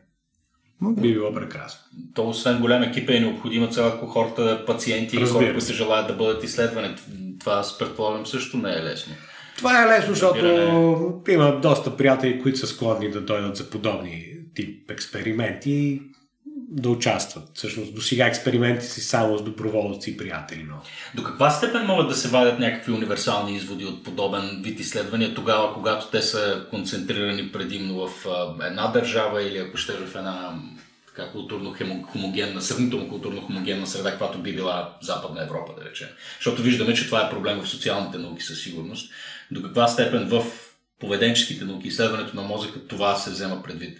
[0.83, 1.01] Okay.
[1.01, 1.79] Би било прекрасно.
[2.15, 6.43] То освен голям екип е необходима цяла кохорта пациенти и хора, които желаят да бъдат
[6.43, 6.95] изследвани.
[7.39, 9.13] Това с предполагам също не е лесно.
[9.57, 14.91] Това е лесно, защото има доста приятели, които са склонни да дойдат за подобни тип
[14.91, 16.01] експерименти
[16.71, 17.43] да участват.
[17.53, 20.65] Всъщност до сега експерименти си само с доброволци и приятели.
[20.69, 20.75] Но...
[21.15, 25.73] До каква степен могат да се вадят някакви универсални изводи от подобен вид изследвания тогава,
[25.73, 28.25] когато те са концентрирани предимно в
[28.63, 30.59] една държава или ако ще в една
[31.07, 31.75] така културно
[32.11, 36.07] хомогенна, сравнително културно хомогенна среда, каквато би била Западна Европа, да речем.
[36.39, 39.11] Защото виждаме, че това е проблем в социалните науки със сигурност.
[39.51, 40.43] До каква степен в
[40.99, 43.99] поведенческите науки, изследването на мозъка, това се взема предвид?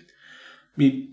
[0.80, 1.10] И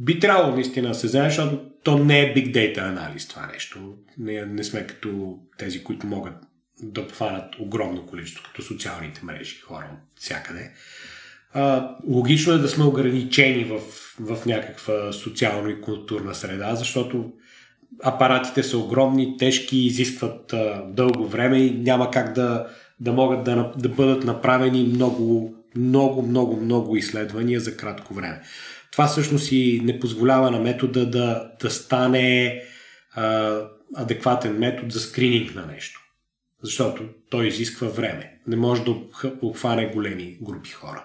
[0.00, 3.94] би трябвало наистина да се знае, защото то не е big data анализ това нещо.
[4.18, 6.34] Не, не сме като тези, които могат
[6.82, 10.70] да обхванат огромно количество, като социалните мрежи, хора от всякъде.
[11.52, 13.80] А, логично е да сме ограничени в,
[14.20, 17.32] в някаква социално и културна среда, защото
[18.02, 22.66] апаратите са огромни, тежки, изискват а, дълго време и няма как да,
[23.00, 28.42] да могат да, да бъдат направени много, много, много, много изследвания за кратко време.
[28.98, 32.60] Това всъщност и не позволява на метода да, да стане
[33.14, 33.56] а,
[33.94, 36.00] адекватен метод за скрининг на нещо.
[36.62, 38.40] Защото той изисква време.
[38.46, 38.94] Не може да
[39.42, 41.04] обхване големи групи хора.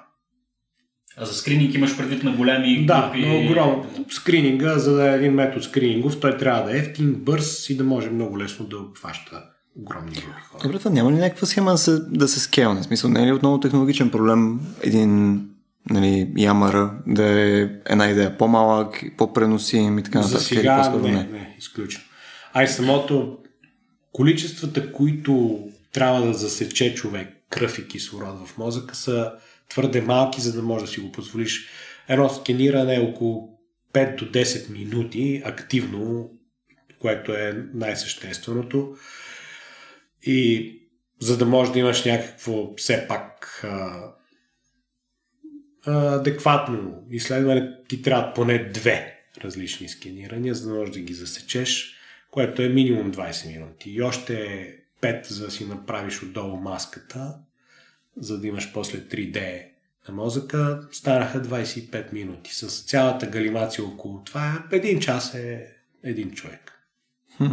[1.17, 3.21] А за скрининг имаш предвид на големи да, групи?
[3.21, 4.06] Да, на огром...
[4.10, 7.84] скрининга, за да е един метод скринингов, той трябва да е ефтин, бърз и да
[7.84, 9.43] може много лесно да обхваща
[9.75, 10.62] огромни групи хора.
[10.63, 12.82] Добре, това няма ли някаква схема да се, да се скелне?
[12.82, 15.41] В смисъл, не е ли отново технологичен проблем един
[15.89, 20.39] нали, ямъра да е една идея по-малък, по-преносим и така нататък.
[20.39, 22.04] За сега не, не, не, изключено.
[22.54, 23.38] А и самото
[24.12, 25.60] количествата, които
[25.91, 29.32] трябва да засече човек кръв и кислород в мозъка са
[29.69, 31.67] твърде малки, за да може да си го позволиш.
[32.08, 33.60] Едно скениране е около
[33.93, 36.32] 5 до 10 минути активно,
[37.00, 38.96] което е най-същественото.
[40.24, 40.72] И
[41.19, 43.63] за да можеш да имаш някакво все пак
[45.86, 51.93] адекватно изследване, ти трябват поне две различни сканирания, за да можеш да ги засечеш,
[52.32, 53.89] което е минимум 20 минути.
[53.89, 54.67] И още
[55.02, 57.36] 5, за да си направиш отдолу маската,
[58.17, 59.65] за да имаш после 3D
[60.08, 62.56] на мозъка, станаха 25 минути.
[62.56, 65.67] С цялата галимация около това, един час е
[66.04, 66.72] един човек.
[67.38, 67.52] Хм.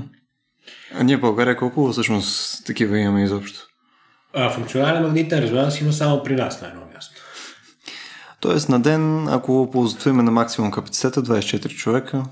[0.94, 3.60] А ние в България колко всъщност такива имаме изобщо?
[4.32, 7.19] А, функционален магнитен резонанс има само при нас на едно място.
[8.40, 12.24] Тоест на ден, ако ползваме на максимум капацитета, 24 човека.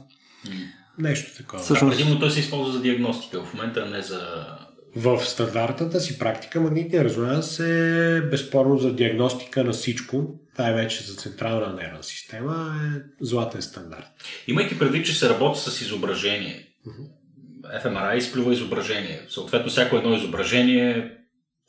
[0.99, 1.62] Нещо такова.
[1.62, 1.97] Всъщност...
[1.97, 4.21] Да, предимно той се използва за диагностика в момента, а не за...
[4.97, 11.73] В стандартната си практика магнитният резонанс е безспорно за диагностика на всичко, най-вече за централна
[11.73, 14.07] нервна система, е златен стандарт.
[14.47, 16.68] Имайки предвид, че се работи с изображение,
[17.85, 19.21] FMRI изплюва изображение.
[19.29, 21.18] Съответно, всяко едно изображение,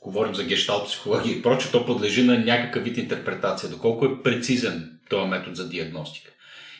[0.01, 3.69] говорим за гештал психология и проче, то подлежи на някакъв вид интерпретация.
[3.69, 6.31] Доколко е прецизен този метод за диагностика.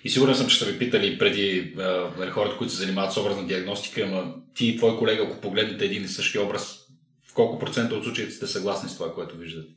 [0.04, 3.48] И сигурен съм, че са ви питали преди а, хората, които се занимават с образна
[3.48, 6.80] диагностика, ама ти и твой колега, ако погледнете един и същи образ,
[7.28, 9.70] в колко процента от случаите сте съгласни с това, което виждате?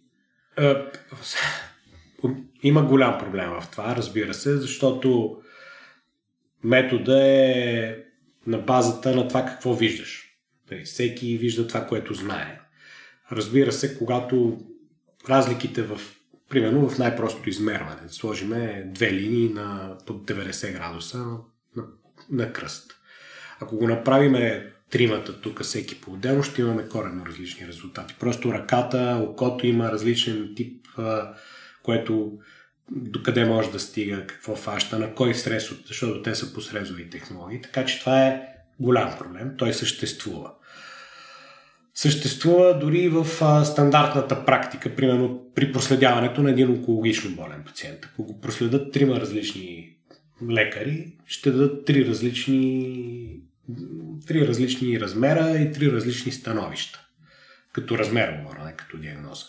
[2.62, 5.36] Има голям проблем в това, разбира се, защото
[6.64, 7.96] метода е
[8.46, 10.28] на базата на това какво виждаш.
[10.70, 12.61] Нали, всеки вижда това, което знае.
[13.32, 14.60] Разбира се, когато
[15.28, 16.00] разликите в
[16.48, 21.84] примерно в най-простото измерване, сложиме две линии на под 90 градуса на,
[22.30, 22.92] на кръст.
[23.60, 28.14] Ако го направиме тримата тук всеки по-отделно, ще имаме коренно различни резултати.
[28.20, 30.86] Просто ръката, окото има различен тип,
[31.82, 32.32] което
[32.90, 37.62] докъде може да стига, какво фаща, на кой срез, защото те са по срезови технологии.
[37.62, 38.42] Така че това е
[38.80, 39.54] голям проблем.
[39.58, 40.50] Той съществува.
[41.94, 47.98] Съществува дори в а, стандартната практика, примерно при проследяването на един онкологично болен пациент.
[48.04, 49.96] Ако го проследят трима различни
[50.50, 53.40] лекари, ще дадат три различни,
[54.26, 57.06] три различни размера и три различни становища.
[57.72, 59.44] Като размер говоря, не като диагноза.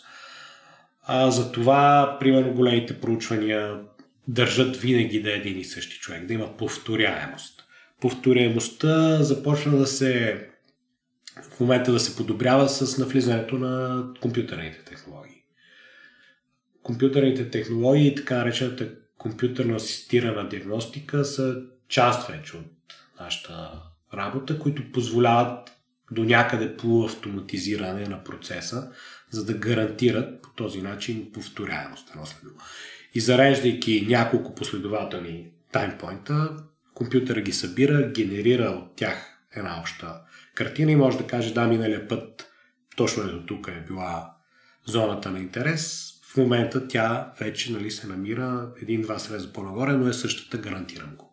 [1.02, 3.80] А, за това, примерно, големите проучвания
[4.28, 7.64] държат винаги да е един и същи човек, да има повторяемост.
[8.00, 10.40] Повторяемостта започна да се
[11.42, 15.42] в момента да се подобрява с навлизането на компютърните технологии.
[16.82, 22.66] Компютърните технологии и така наречената компютърно асистирана диагностика са част вече от
[23.20, 23.82] нашата
[24.14, 25.70] работа, които позволяват
[26.10, 28.90] до някъде полуавтоматизиране на процеса,
[29.30, 32.12] за да гарантират по този начин повторяемост.
[33.14, 36.56] И зареждайки няколко последователни таймпойнта,
[36.94, 40.20] компютъра ги събира, генерира от тях една обща
[40.54, 42.46] картина и може да каже, да, миналия път
[42.96, 44.30] точно е до тук е била
[44.86, 46.10] зоната на интерес.
[46.32, 51.30] В момента тя вече нали, се намира един-два среза по-нагоре, но е същата, гарантирам го.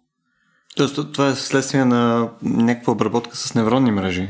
[0.75, 4.27] Тоест, това е следствие на някаква обработка с невронни мрежи?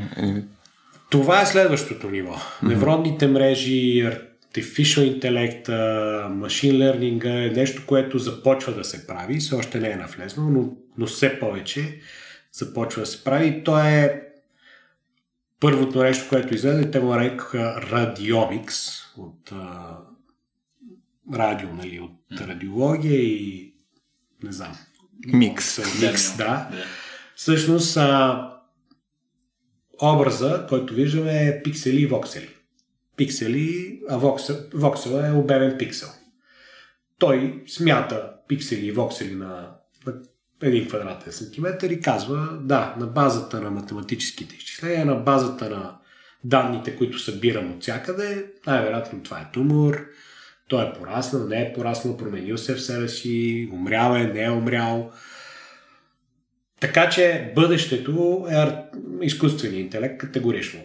[1.10, 2.32] Това е следващото ниво.
[2.32, 2.68] Mm-hmm.
[2.68, 4.10] Невронните мрежи,
[4.54, 5.68] artificial интелект,
[6.30, 9.38] машин learning е нещо, което започва да се прави.
[9.38, 12.00] Все още не е навлезно, но, но все повече
[12.52, 13.64] започва да се прави.
[13.64, 14.22] То е
[15.62, 18.76] първото нещо, което излезе, те го нарекаха радиомикс
[19.16, 19.96] от а,
[21.34, 23.74] радио, нали, от радиология и
[24.42, 24.76] не знам.
[25.26, 25.78] Микс.
[26.00, 26.70] Микс, да.
[27.36, 28.48] Всъщност, а,
[30.02, 32.48] образа, който виждаме е пиксели и воксели.
[33.16, 36.08] Пиксели, а воксел, воксел е обемен пиксел.
[37.18, 39.74] Той смята пиксели и воксели на,
[40.06, 40.14] на
[40.62, 45.96] един квадратен сантиметър и казва, да, на базата на математическите изчисления, на базата на
[46.44, 50.06] данните, които събирам от всякъде, най-вероятно това е тумор,
[50.68, 54.50] той е пораснал, не е пораснал, променил се в себе си, умрял е, не е
[54.50, 55.12] умрял.
[56.80, 58.84] Така че бъдещето е
[59.22, 60.80] изкуствения интелект категорично.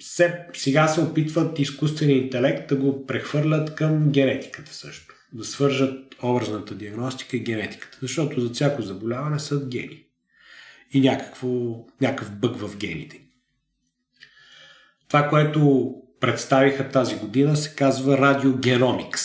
[0.00, 5.14] Се, сега се опитват изкуствения интелект да го прехвърлят към генетиката също.
[5.32, 7.98] Да свържат образната диагностика и генетиката.
[8.02, 10.04] Защото за всяко заболяване са гени.
[10.92, 11.48] И някакво,
[12.00, 13.20] някакъв бък в гените.
[15.08, 19.22] Това, което представиха тази година, се казва радиогеномикс.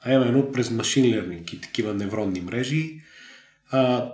[0.00, 3.00] А именно през машин лернинг и такива невронни мрежи
[3.70, 4.12] а,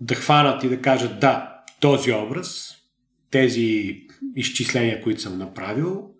[0.00, 2.76] да хванат и да кажат да, този образ,
[3.30, 4.00] тези
[4.36, 6.10] изчисления, които съм направил,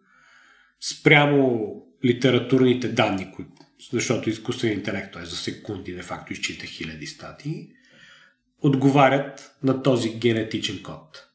[0.81, 1.73] спрямо
[2.05, 3.53] литературните данни, които
[3.93, 7.69] защото изкуственият интелект е за секунди, де факто изчита хиляди статии,
[8.61, 11.27] отговарят на този генетичен код.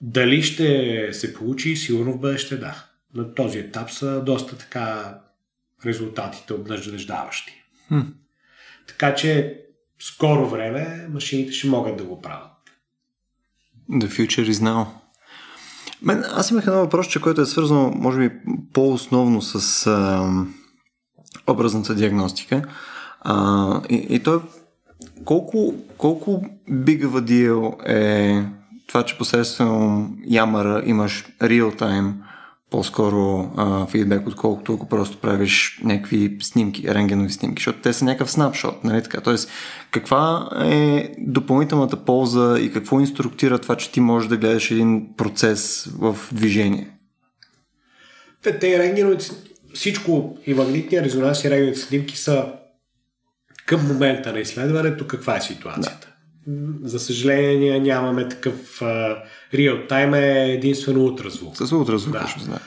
[0.00, 2.84] Дали ще се получи, сигурно в бъдеще да.
[3.14, 5.18] На този етап са доста така
[5.86, 7.62] резултатите обнадеждаващи.
[7.88, 8.00] Хм.
[8.86, 9.60] Така че
[9.98, 12.50] скоро време машините ще могат да го правят.
[13.90, 14.86] The future is now.
[16.02, 18.30] Мен, аз имах едно въпрос, че което е свързано, може би,
[18.72, 20.46] по-основно с а,
[21.46, 22.62] образната диагностика.
[23.20, 24.38] А, и, и то е
[25.24, 28.44] колко, колко a deal е
[28.86, 32.12] това, че посредством Yammer имаш real-time
[32.70, 38.30] по-скоро а, фидбек, отколкото ако просто правиш някакви снимки, рентгенови снимки, защото те са някакъв
[38.30, 39.20] снапшот, нали така?
[39.20, 39.50] Тоест,
[39.90, 45.88] каква е допълнителната полза и какво инструктира това, че ти можеш да гледаш един процес
[45.98, 46.90] в движение?
[48.42, 49.30] Те, те рентгеновите,
[49.74, 52.52] всичко и магнитния резонанс и рентгеновите снимки са
[53.66, 56.06] към момента на изследването каква е ситуацията.
[56.46, 56.88] Да.
[56.88, 58.82] За съжаление нямаме такъв
[59.54, 61.56] реал тайм е единствено ултразвук.
[61.56, 62.16] С ултразвук,
[62.50, 62.60] Да.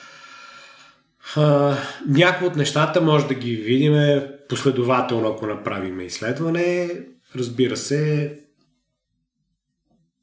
[1.36, 1.78] да.
[2.08, 6.90] някои от нещата може да ги видим последователно, ако направим изследване.
[7.36, 8.32] Разбира се,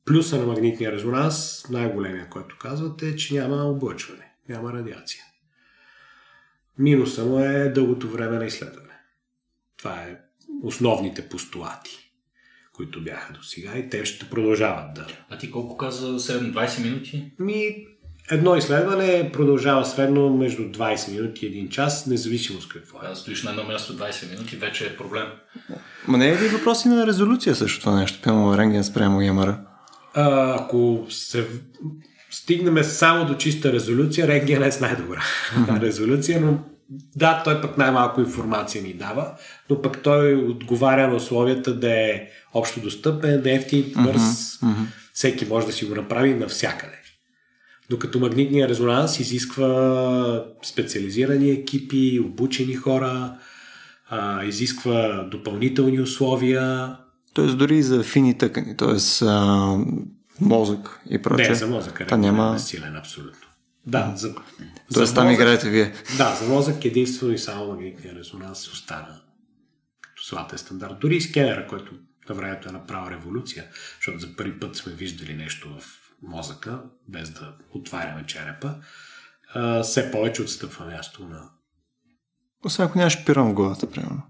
[0.06, 5.24] плюса на магнитния резонанс, най-големия, който казвате, е, че няма облъчване, няма радиация.
[6.78, 8.94] Минуса му е дългото време на изследване.
[9.78, 10.18] Това е
[10.64, 12.12] основните постулати,
[12.74, 15.08] които бяха до сега и те ще продължават да.
[15.30, 17.32] А ти колко каза 7-20 минути?
[17.40, 17.86] Ми,
[18.32, 23.00] едно изследване продължава средно между 20 минути и 1 час, независимо с какво е.
[23.00, 25.28] Когато стоиш на едно място 20 минути, вече е проблем.
[26.08, 28.20] Ма не е ли въпроси на резолюция също това нещо?
[28.24, 29.60] Пълно рентген спрямо Ямара.
[30.14, 31.48] А, ако се
[32.34, 35.24] стигнем само до чиста резолюция, рентген е с най-добра
[35.82, 36.60] резолюция, но
[37.16, 39.32] да, той пък най-малко информация ни дава,
[39.70, 44.60] но пък той отговаря на условията да е общо достъпен, да е ефтин, бърз.
[45.14, 46.98] Всеки може да си го направи навсякъде.
[47.90, 53.34] Докато магнитния резонанс изисква специализирани екипи, обучени хора,
[54.10, 56.96] а, изисква допълнителни условия.
[57.34, 59.00] Тоест дори и за фини тъкани, т.е.
[60.42, 61.50] мозък и прочее.
[61.50, 62.56] Не, за мозъка Та няма...
[62.56, 63.48] е силен абсолютно.
[63.86, 64.36] Да, за,
[64.94, 65.94] Тоест за там мозък- играете вие.
[66.18, 69.22] Да, за мозък единствено и само магнитния резонанс остана
[70.02, 71.00] като златен стандарт.
[71.00, 71.94] Дори и скенера, който
[72.30, 73.66] на времето е направил революция,
[73.96, 75.84] защото за първи път сме виждали нещо в
[76.22, 78.76] мозъка, без да отваряме черепа,
[79.54, 81.50] а, все повече отстъпва място на...
[82.66, 84.22] Освен ако нямаш пирон в главата, примерно.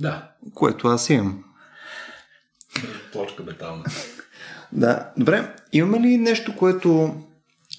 [0.00, 1.44] Да, Което аз имам.
[3.12, 3.84] Плочка бетална.
[4.72, 5.54] Да, добре.
[5.72, 7.14] Имаме ли нещо, което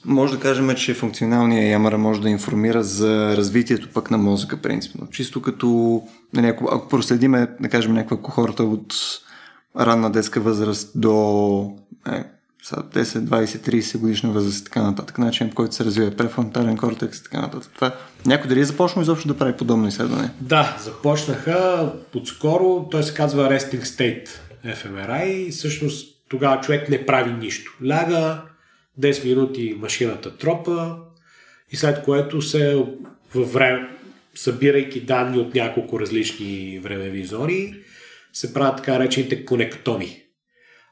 [0.06, 5.08] може да кажем, че функционалният ямара може да информира за развитието пък на мозъка, принципно?
[5.12, 6.02] Чисто като,
[6.38, 8.94] ако проследиме, да кажем, някаква кохорта от
[9.80, 11.78] ранна детска възраст до
[12.12, 12.24] е,
[12.64, 16.78] са 10, 20, 30 годишна възраст и така нататък, начин по който се развива префронтален
[16.78, 17.72] кортекс и така нататък.
[17.76, 20.30] Това, някой дали е започнал изобщо да прави подобно изследване?
[20.42, 24.28] Да, започнаха подскоро, той се казва Resting State
[24.66, 27.78] fMRI и всъщност тогава човек не прави нищо.
[27.86, 28.42] Ляга
[29.00, 30.98] 10 минути машината тропа
[31.72, 32.84] и след което се
[33.36, 33.90] във време,
[34.36, 37.76] събирайки данни от няколко различни времеви зони,
[38.34, 40.24] се правят така речените конектоми.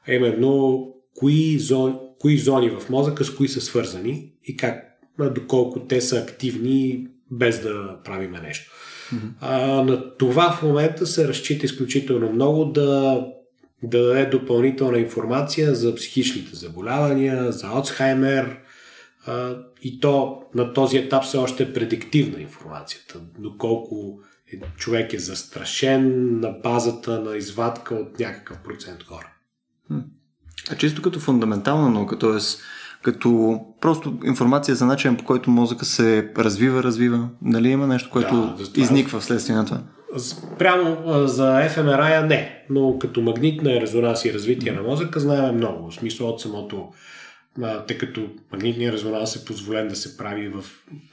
[0.08, 4.84] А именно кои зони, кои зони в мозъка с кои са свързани и как,
[5.34, 8.72] доколко те са активни без да правиме нещо.
[9.40, 13.26] А, на това в момента се разчита изключително много да,
[13.82, 18.58] да даде допълнителна информация за психичните заболявания, за Алцхаймер
[19.82, 23.20] и то на този етап все още е предиктивна информацията.
[23.38, 24.20] Доколко
[24.52, 29.32] е, човек е застрашен на базата на извадка от някакъв процент хора.
[30.70, 32.38] А чисто като фундаментална наука, т.е.
[33.02, 37.28] като просто информация за начин по който мозъка се развива, развива.
[37.42, 39.82] Нали има нещо, което Да, това- изниква вследствие на това?
[40.58, 45.90] Прямо за fMRI не, но като магнитна резонанс и развитие на мозъка знаем много.
[45.90, 46.92] В смисъл от самото,
[47.86, 50.64] тъй като магнитният резонанс е позволен да се прави в,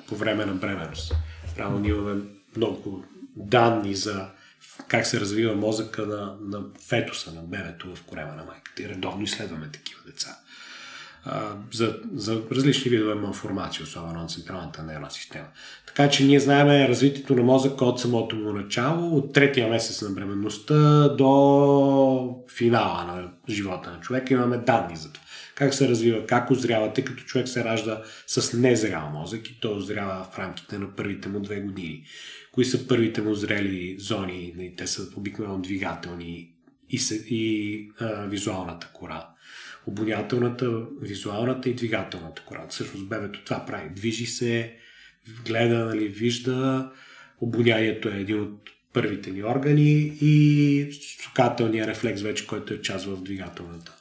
[0.07, 1.15] по време на бременност.
[1.55, 2.21] Прямо ние имаме
[2.57, 3.03] много
[3.35, 4.27] данни за
[4.87, 8.83] как се развива мозъка на, на фетуса, на бебето в корема на майката.
[8.83, 10.37] И редовно изследваме такива деца.
[11.73, 15.47] За, за различни видове малформации, особено на централната нервна система.
[15.97, 20.09] Така че ние знаем развитието на мозъка от самото му начало, от третия месец на
[20.09, 24.33] бременността до финала на живота на човека.
[24.33, 25.25] Имаме данни за това.
[25.55, 29.77] Как се развива, как озрява, тъй като човек се ражда с незрял мозък и той
[29.77, 32.03] озрява в рамките на първите му две години.
[32.51, 34.53] Кои са първите му зрели зони?
[34.57, 36.51] Нали, Те са обикновено двигателни
[36.89, 39.27] и, се, и а, визуалната кора.
[39.87, 40.71] Обонятелната,
[41.01, 42.65] визуалната и двигателната кора.
[42.69, 43.89] Всъщност бебето това прави.
[43.89, 44.73] Движи се,
[45.45, 46.91] гледа, нали, вижда.
[47.41, 48.59] Обонянието е един от
[48.93, 53.95] първите ни органи и сукателния рефлекс вече, който е част в двигателната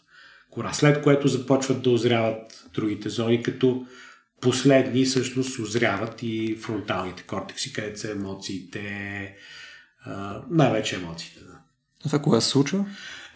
[0.51, 0.73] кора.
[0.73, 3.87] След което започват да озряват другите зони, като
[4.41, 8.83] последни всъщност озряват и фронталните кортекси, където са емоциите,
[10.51, 11.41] най-вече емоциите.
[11.41, 11.59] Да.
[12.03, 12.87] Това кога се случва?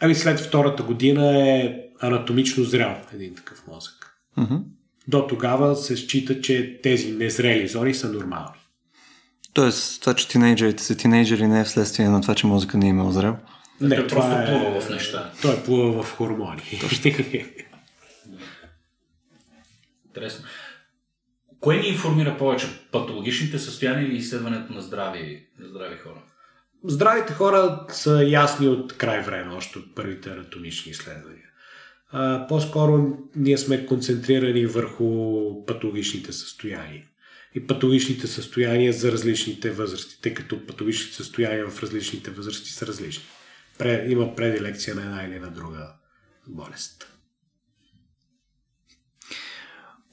[0.01, 4.16] Ами след втората година е анатомично зрял един такъв мозък.
[4.38, 4.62] Uh-huh.
[5.11, 8.58] До тогава се счита, че тези незрели зони са нормални.
[9.52, 12.88] Тоест, това, че тинейджерите са тинейджери не е вследствие на това, че мозъка не е
[12.88, 13.36] имал зрел?
[13.80, 14.46] Не, той просто е...
[14.46, 15.32] плува в неща.
[15.42, 16.62] Той е плува в хормони.
[20.06, 20.44] Интересно.
[21.61, 22.66] Кое ни информира повече?
[22.92, 26.22] Патологичните състояния или изследването на здрави, на здрави хора?
[26.84, 31.49] Здравите хора са ясни от край време, още от първите анатомични изследвания.
[32.12, 35.06] А, по-скоро ние сме концентрирани върху
[35.66, 37.04] патологичните състояния.
[37.54, 43.24] И патологичните състояния за различните възрасти, тъй като патологичните състояния в различните възрасти са различни.
[44.06, 45.92] Има предилекция на една или на друга
[46.48, 47.06] болест.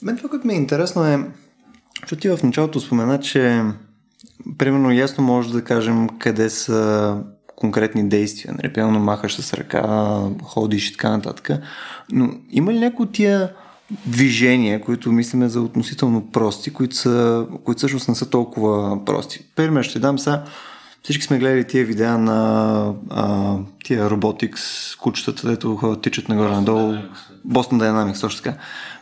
[0.01, 1.31] Мен това, което ми е интересно е,
[2.07, 3.63] че ти в началото спомена, че
[4.57, 7.23] примерно ясно може да кажем къде са
[7.57, 8.53] конкретни действия.
[8.53, 9.83] Нали, примерно махаш с ръка,
[10.43, 11.49] ходиш и така нататък.
[12.11, 13.53] Но има ли някои от тия
[14.05, 19.45] движения, които мислиме за относително прости, които, са, които всъщност не са толкова прости?
[19.55, 20.43] Пример ще дам сега.
[21.03, 26.93] Всички сме гледали тия видеа на а, тия robotics, кучетата, дето ходят, тичат нагоре-надолу.
[27.47, 28.57] Boston Dynamics, точно така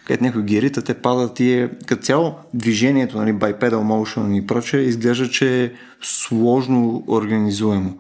[0.06, 4.48] където някой ги рита, те падат и е, като цяло движението, нали, bipedal motion и
[4.48, 7.98] прочее, изглежда, че е сложно организуемо.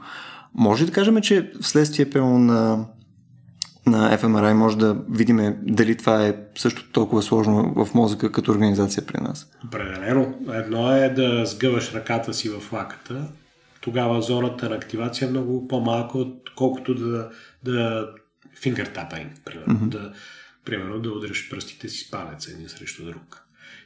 [0.55, 2.85] Може да кажем, че вследствие пълно на,
[3.85, 9.05] на FMRI може да видим дали това е също толкова сложно в мозъка като организация
[9.05, 9.51] при нас?
[9.65, 10.35] Определено.
[10.53, 13.27] Едно е да сгъваш ръката си в лаката,
[13.81, 17.29] тогава зоната на активация е много по-малка, отколкото да,
[17.63, 18.07] да
[18.63, 19.75] tapping, примерно.
[19.75, 19.89] Mm-hmm.
[19.89, 20.13] Да,
[20.65, 23.44] Примерно да удряш пръстите си с палеца един срещу друг.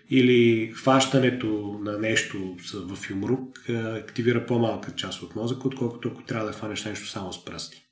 [0.10, 6.54] Или хващането на нещо в юмрук активира по-малка част от мозъка, отколкото ако трябва да
[6.54, 7.86] хванеш нещо само с пръсти.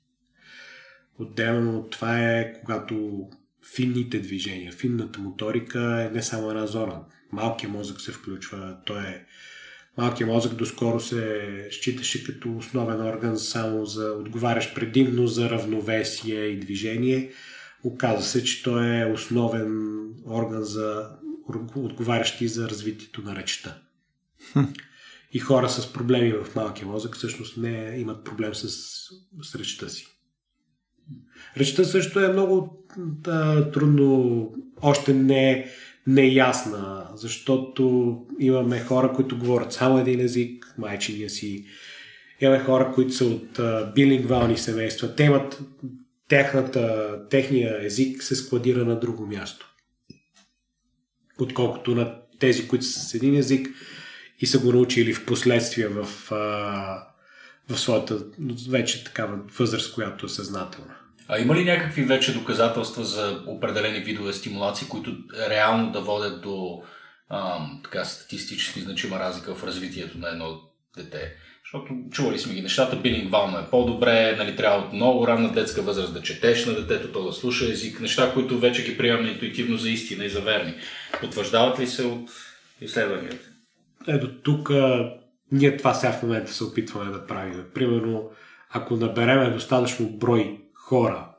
[1.19, 3.27] Отделно това е когато
[3.75, 6.99] финните движения, финната моторика е не само една зона.
[7.31, 9.25] Малкият мозък се включва, той е
[9.97, 16.59] Малкият мозък доскоро се считаше като основен орган само за отговарящ предимно за равновесие и
[16.59, 17.31] движение,
[17.83, 21.09] Оказва се, че той е основен орган за
[21.75, 23.77] отговарящи за развитието на речта.
[24.51, 24.63] Хм.
[25.33, 28.69] И хора с проблеми в малкия мозък всъщност не имат проблем с,
[29.43, 30.07] с речта си.
[31.57, 35.69] Речта също е много да, трудно, още не,
[36.07, 41.65] не е ясна, защото имаме хора, които говорят само един език, майчиния си.
[42.41, 43.59] Имаме хора, които са от
[43.95, 45.15] билингвални семейства.
[45.15, 45.61] Те имат
[46.27, 49.66] техната, техния език се складира на друго място.
[51.39, 53.67] Отколкото на тези, които са с един език
[54.39, 56.07] и са го научили в последствие в,
[57.69, 58.19] в своята
[58.69, 60.95] вече такава възраст, която е съзнателна.
[61.27, 65.17] А има ли някакви вече доказателства за определени видове стимулации, които
[65.49, 66.83] реално да водят до
[67.29, 70.61] ам, така статистически значима разлика в развитието на едно
[70.97, 71.35] дете?
[71.67, 76.13] Защото чували сме ги нещата, билингвално е по-добре, нали, трябва от много ранна детска възраст
[76.13, 79.89] да четеш на детето, то да слуша език, неща, които вече ги приемаме интуитивно за
[79.89, 80.73] истина и за верни.
[81.21, 82.29] Потвърждават ли се от
[82.81, 83.49] изследванията?
[84.07, 84.71] Ето тук
[85.51, 87.65] ние това сега в момента се опитваме да правим.
[87.73, 88.29] Примерно,
[88.69, 91.29] ако набереме достатъчно брой хора,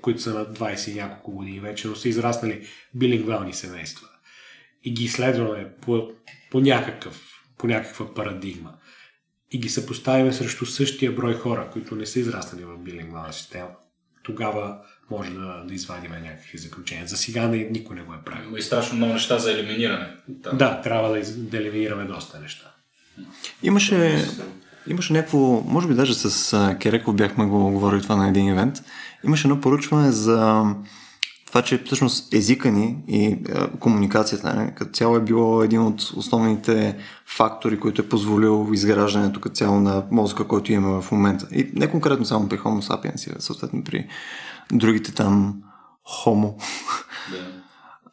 [0.00, 4.08] които са на 20 и няколко години вече, но са израснали билингвални семейства
[4.84, 6.10] и ги изследваме по,
[6.50, 8.72] по, някакъв, по някаква парадигма
[9.52, 13.68] и ги съпоставим срещу същия брой хора, които не са израснали в билингвална система,
[14.22, 14.76] тогава
[15.10, 17.06] може да, да извадим някакви заключения.
[17.06, 18.48] За сега не, никой не го е правил.
[18.48, 20.08] Има и страшно много неща за елиминиране.
[20.28, 22.74] Да, да трябва да, из, да елиминираме доста неща.
[23.62, 24.24] Имаше,
[24.86, 28.82] имаше някакво, може би даже с Кереков бяхме го говорили това на един ивент,
[29.24, 30.64] имаше едно поручване за
[31.52, 36.00] това, че всъщност езика ни и а, комуникацията не, като цяло е било един от
[36.00, 36.96] основните
[37.36, 41.46] фактори, който е позволил изграждането като цяло на мозъка, който имаме в момента.
[41.52, 44.06] И не конкретно само при Homo sapiens, съответно при
[44.72, 45.62] другите там
[46.24, 46.54] Homo.
[46.54, 46.58] Yeah.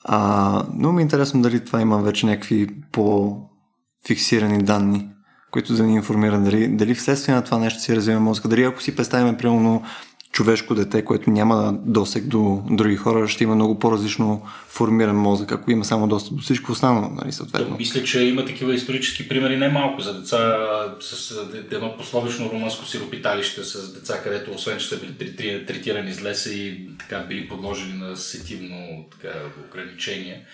[0.04, 5.10] А, но ми е интересно дали това има вече някакви по-фиксирани данни,
[5.52, 8.48] които да ни информират дали, дали вследствие на това нещо си развива мозъка.
[8.48, 9.84] Дали ако си представим, примерно,
[10.32, 15.72] човешко дете, което няма досек до други хора, ще има много по-различно формиран мозък, ако
[15.72, 17.76] има само достъп до всичко останало, нали, съответно.
[17.78, 20.58] Мисля, че има такива исторически примери не малко за деца
[21.00, 21.34] с
[21.72, 26.90] едно пословично румънско сиропиталище с деца, където освен, че са били третирани с леса и
[27.00, 29.34] така били подложени на сетивно така,
[29.70, 30.46] ограничение.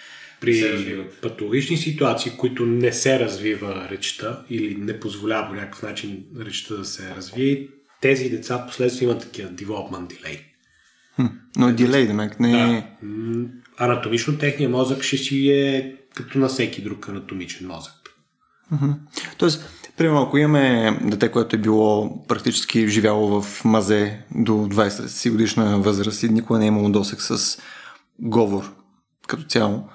[0.41, 6.75] При патологични ситуации, които не се развива речта или не позволява по някакъв начин речта
[6.75, 7.67] да се развие,
[8.05, 10.39] тези деца в последствие имат такива development delay.
[11.57, 12.83] Но е дилей, демек, не да.
[13.77, 17.93] Анатомично техният мозък ще си е като на всеки друг анатомичен мозък.
[19.37, 25.29] Тоест, примерно, ако имаме дете, което е било практически живяло в мазе до 20 си
[25.29, 27.57] годишна възраст и никога не е имало досек с
[28.19, 28.73] говор
[29.27, 29.89] като цяло,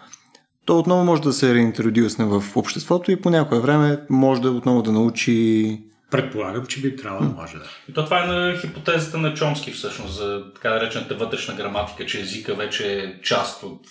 [0.64, 4.82] то отново може да се реинтродюсне в обществото и по някое време може да отново
[4.82, 7.64] да научи Предполагам, че би трябвало да може да.
[7.88, 12.20] И то това е на хипотезата на Чомски всъщност, за така наречената вътрешна граматика, че
[12.20, 13.86] езика вече е част от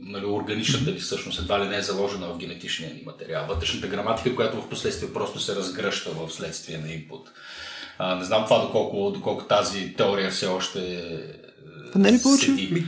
[0.00, 3.46] нали, органичната ли всъщност, едва ли не е заложена в генетичния ни материал.
[3.48, 7.28] Вътрешната граматика, която в последствие просто се разгръща в следствие на инпут.
[7.98, 11.04] А, не знам това доколко, доколко тази теория все още
[11.94, 12.86] не ли получи?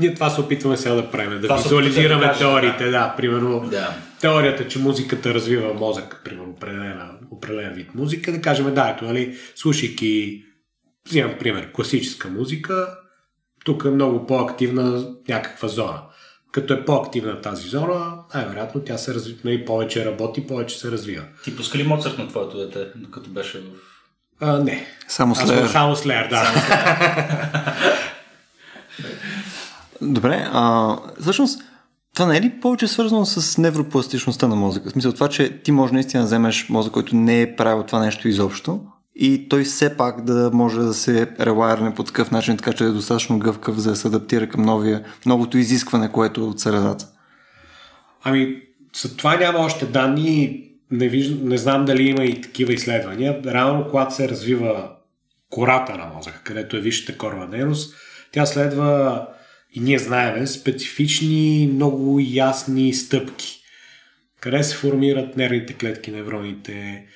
[0.00, 2.90] Ние това се опитваме сега да правим, да това визуализираме да теориите, да.
[2.90, 3.14] да.
[3.16, 3.94] Примерно, да.
[4.20, 9.36] Теорията, че музиката развива мозък, примерно, определена, определен вид музика, да кажем, да, ето, нали,
[9.54, 10.42] слушайки,
[11.08, 12.96] взимам пример, класическа музика,
[13.64, 16.02] тук е много по-активна някаква зона.
[16.52, 20.90] Като е по-активна тази зона, най-вероятно тя се развива, и нали, повече работи, повече се
[20.90, 21.24] развива.
[21.44, 23.62] Ти пуска ли Моцарт на твоето дете, докато беше в...
[24.40, 24.86] А, не.
[25.08, 25.66] Само Слеер.
[25.66, 26.44] Само Слеер, да.
[26.44, 26.56] Само
[30.02, 31.60] Добре, а, всъщност,
[32.16, 34.88] това не е ли повече свързано с невропластичността на мозъка?
[34.88, 38.00] В смисъл това, че ти може наистина да вземеш мозък, който не е правил това
[38.00, 38.80] нещо изобщо
[39.14, 42.88] и той все пак да може да се релайерне по такъв начин, така че е
[42.88, 47.06] достатъчно гъвкав, за да се адаптира към новия, новото изискване, което е от средата.
[48.24, 48.62] Ами,
[49.02, 50.62] за това няма още данни.
[50.90, 53.40] Не, виждам, не знам дали има и такива изследвания.
[53.46, 54.90] Реално, когато се развива
[55.50, 57.94] кората на мозъка, където е висшата корова дейност,
[58.32, 59.26] тя следва
[59.76, 63.60] и ние знаем специфични, много ясни стъпки.
[64.40, 67.06] Къде се формират нервните клетки, невроните,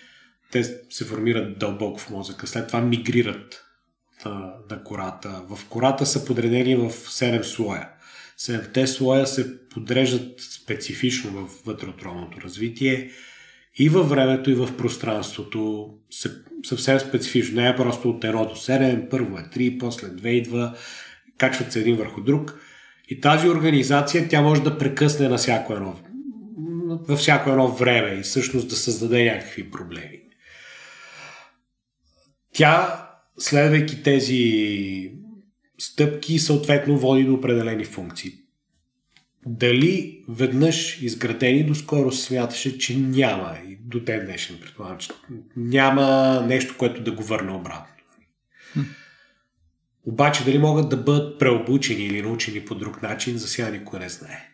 [0.53, 3.65] те се формират дълбоко в мозъка, след това мигрират
[4.25, 5.43] на, на кората.
[5.49, 7.89] В кората са подредени в 7 слоя.
[8.37, 13.11] Седемте слоя се подреждат специфично в вътреотровното развитие
[13.79, 15.91] и във времето, и в пространството.
[16.65, 17.61] Съвсем специфично.
[17.61, 20.77] Не е просто от 1 до 7, първо е 3, после 2 идва
[21.41, 22.61] качват се един върху друг.
[23.09, 25.97] И тази организация, тя може да прекъсне на всяко едно,
[27.09, 30.21] във всяко едно време и всъщност да създаде някакви проблеми.
[32.53, 33.07] Тя,
[33.39, 35.13] следвайки тези
[35.79, 38.33] стъпки, съответно води до определени функции.
[39.47, 45.11] Дали веднъж изградени, доскоро смяташе, че няма и до ден днешен предполагам, че
[45.57, 47.90] няма нещо, което да го върне обратно.
[50.07, 54.09] Обаче дали могат да бъдат преобучени или научени по друг начин, за сега никой не
[54.09, 54.51] знае.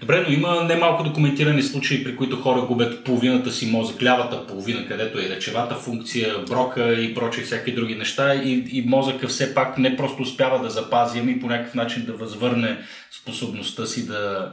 [0.00, 4.88] Добре, но има немалко документирани случаи, при които хора губят половината си мозък, лявата половина,
[4.88, 9.78] където е речевата функция, брока и прочие всяки други неща и, и мозъка все пак
[9.78, 12.78] не просто успява да запази, ами по някакъв начин да възвърне
[13.20, 14.52] способността си да,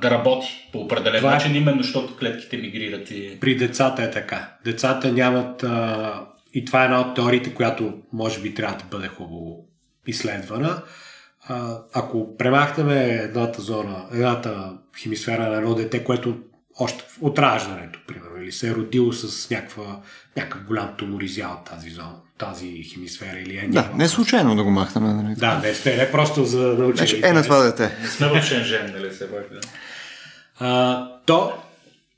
[0.00, 1.30] да работи по определен Това...
[1.30, 3.40] Е- начин, именно защото клетките мигрират и...
[3.40, 4.48] При децата е така.
[4.64, 6.20] Децата нямат а,
[6.54, 9.64] и това е една от теориите, която може би трябва да бъде хубаво
[10.06, 10.82] изследвана.
[11.48, 14.72] А, ако премахнем едната зона, едната
[15.02, 16.38] хемисфера на едно дете, което
[16.78, 20.00] още от раждането, примерно, или се е родило с някаква,
[20.36, 24.64] някакъв голям туморизял от тази зона, тази хемисфера или е Да, не е случайно да
[24.64, 25.04] го махнем.
[25.04, 25.34] Нали?
[25.34, 27.06] Да, не, не, не просто за да научим.
[27.06, 27.96] Значи, е на това дете.
[28.02, 29.60] Не сме в Шенжен, нали се пак, да.
[30.58, 31.52] А, то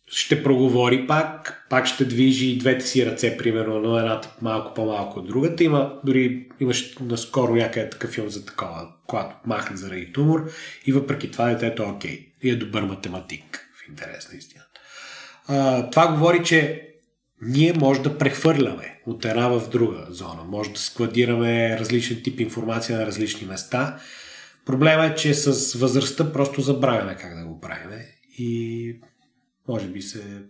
[0.06, 5.26] ще проговори пак, пак ще движи двете си ръце, примерно, но едната малко по-малко от
[5.26, 5.64] другата.
[5.64, 10.50] Има, дори имаш наскоро някъде такъв филм за такова, когато махнат заради тумор
[10.86, 12.28] и въпреки това детето е окей.
[12.42, 14.70] И е добър математик, в интерес на истината.
[15.48, 16.88] А, това говори, че
[17.42, 20.44] ние може да прехвърляме от една в друга зона.
[20.44, 23.98] Може да складираме различен тип информация на различни места.
[24.66, 27.90] Проблема е, че с възрастта просто забравяме как да го правим.
[28.38, 29.00] И
[29.68, 30.42] може би се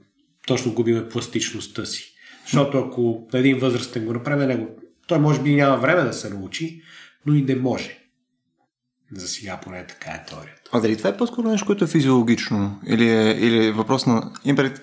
[0.46, 2.14] точно губиме пластичността си.
[2.44, 4.68] Защото ако един възрастен го направи, него,
[5.06, 6.82] той може би няма време да се научи,
[7.26, 7.98] но и не може.
[9.12, 10.70] За сега поне така е теорията.
[10.72, 12.80] А дали това е по-скоро нещо, което е физиологично?
[12.86, 14.32] Или е, или е въпрос на...
[14.44, 14.82] Импред,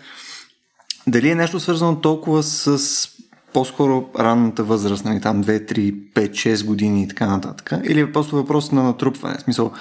[1.07, 3.09] дали е нещо свързано толкова с
[3.53, 7.71] по-скоро ранната възраст, нали, там 2, 3, 5, 6 години и така нататък?
[7.83, 9.37] Или е просто въпрос на натрупване?
[9.37, 9.71] В смисъл,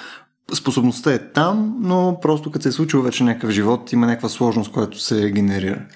[0.55, 4.73] способността е там, но просто като се е случил вече някакъв живот, има някаква сложност,
[4.73, 5.87] която се генерира.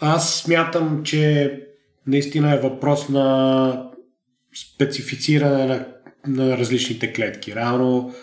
[0.00, 1.52] Аз смятам, че
[2.06, 3.90] наистина е въпрос на
[4.74, 5.86] специфициране на,
[6.26, 7.54] на различните клетки.
[7.54, 8.14] Реално,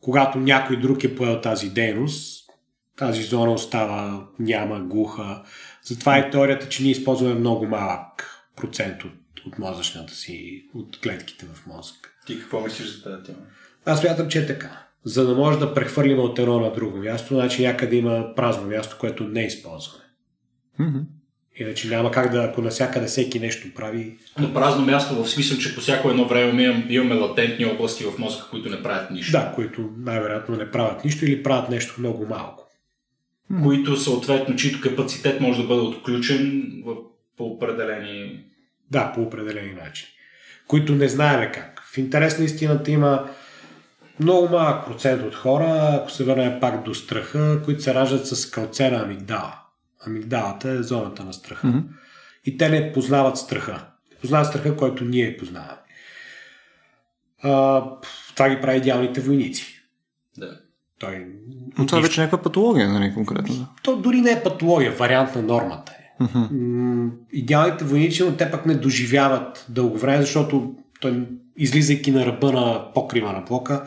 [0.00, 2.50] когато някой друг е поел тази дейност,
[2.96, 5.42] тази зона остава няма, глуха.
[5.82, 9.12] Затова е теорията, че ние използваме много малък процент от,
[9.46, 12.12] от мозъчната си, от клетките в мозък.
[12.26, 13.38] Ти какво мислиш за тази тема?
[13.86, 14.82] Аз смятам, че е така.
[15.04, 18.96] За да може да прехвърлим от едно на друго място, значи някъде има празно място,
[19.00, 20.04] което не използваме.
[20.80, 21.02] Mm-hmm.
[21.56, 24.16] Иначе няма как да, ако навсякъде всеки нещо прави.
[24.38, 28.18] Но празно място в смисъл, че по всяко едно време имаме, имаме латентни области в
[28.18, 29.32] мозъка, които не правят нищо.
[29.32, 32.66] Да, които най-вероятно не правят нищо или правят нещо много малко.
[33.62, 36.94] Които съответно, чието капацитет може да бъде отключен в,
[37.36, 38.44] по определени...
[38.90, 40.08] Да, по определени начини.
[40.66, 41.82] Които не знаеме как.
[41.92, 43.28] В интерес на истината има
[44.20, 48.50] много малък процент от хора, ако се върнем пак до страха, които се раждат с
[48.50, 49.58] калцена амигдала.
[50.06, 51.66] Амигдалата е зоната на страха.
[51.66, 51.82] Mm-hmm.
[52.44, 53.86] И те не познават страха.
[54.12, 55.78] Не познават страха, който ние познаваме.
[57.42, 57.82] А,
[58.34, 59.82] това ги прави идеалните войници.
[60.38, 60.60] Да.
[60.98, 61.26] Той,
[61.78, 63.54] Но това вече е някаква патология, нали, конкретно.
[63.54, 63.66] Да.
[63.82, 66.24] То дори не е патология, вариант на нормата е.
[66.24, 67.10] Mm-hmm.
[67.32, 72.92] Идеалните войници, но те пък не доживяват дълго време, защото той, излизайки на ръба на
[72.94, 73.86] покрива на блока,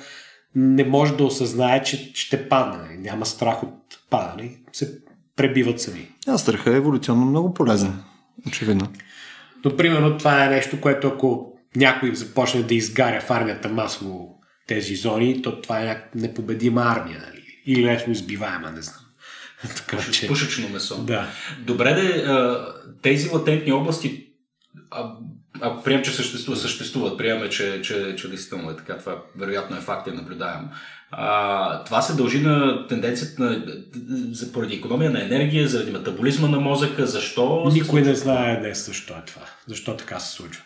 [0.55, 2.97] не може да осъзнае, че ще падне.
[2.97, 4.57] Няма страх от падане.
[4.73, 4.99] Се
[5.35, 6.07] пребиват сами.
[6.27, 7.93] А страха е еволюционно много полезен.
[8.47, 8.87] Очевидно.
[9.65, 14.95] Но, примерно, това е нещо, което ако някой започне да изгаря в армията масово тези
[14.95, 17.43] зони, то това е някаква непобедима армия, нали?
[17.65, 18.99] Или лесно избиваема, не знам.
[19.75, 20.27] така че...
[20.27, 21.03] Пушечно месо.
[21.03, 21.27] Да.
[21.59, 22.25] Добре, де,
[23.01, 24.27] тези латентни области,
[25.61, 29.81] ако приемем, че съществуват, съществуват приемаме, че, че, че действително е така, това вероятно е
[29.81, 30.69] факт и наблюдаем.
[31.11, 33.63] А, това се дължи на тенденцията на,
[34.31, 37.71] за, поради економия на енергия, заради метаболизма на мозъка, защо?
[37.73, 39.41] Никой не знае днес защо е това.
[39.67, 40.63] Защо така се случва.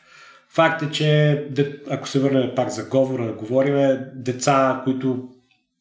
[0.49, 1.43] Факт е, че
[1.89, 5.29] ако се върнем пак за говора, говорим, деца, които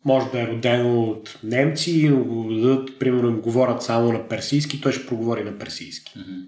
[0.05, 4.81] може да е родено от немци, но го дадат, примерно им говорят само на персийски,
[4.81, 6.13] той ще проговори на персийски.
[6.19, 6.41] Мгм.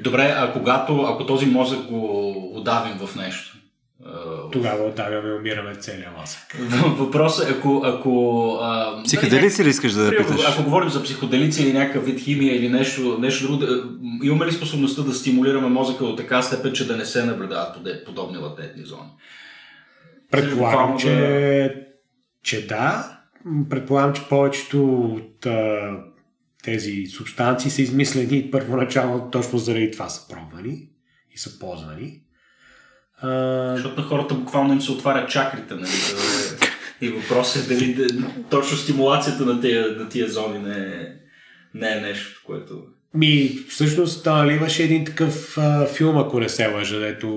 [0.00, 3.56] Добре, а когато, ако този мозък го удавим в нещо,
[4.52, 6.40] Тогава отдаваме, умираме целия мозък.
[6.98, 7.82] Въпросът е, ако...
[7.84, 10.52] ако а, Психоделици ли искаш да Примерно, питаш?
[10.52, 13.84] Ако говорим за психоделици или някакъв вид химия или нещо, нещо друго, да,
[14.22, 18.38] имаме ли способността да стимулираме мозъка до така степен, че да не се наблюдават подобни
[18.38, 19.10] латентни зони?
[20.30, 21.86] Предполагам, че,
[22.42, 23.18] че да.
[23.70, 25.46] Предполагам, че повечето от
[26.66, 30.88] тези субстанции са измислени първоначално точно заради това са пробвани
[31.34, 32.20] и са ползвани.
[33.20, 35.88] А, Защото на хората буквално им се отварят чакрите, нали?
[37.00, 38.06] И въпросът е дали да,
[38.50, 41.08] точно стимулацията на тия, на тия зони не е,
[41.74, 42.82] не е нещо, което...
[43.14, 47.28] Ми, всъщност, нали, имаше един такъв а, филм, ако не се лъжа, дето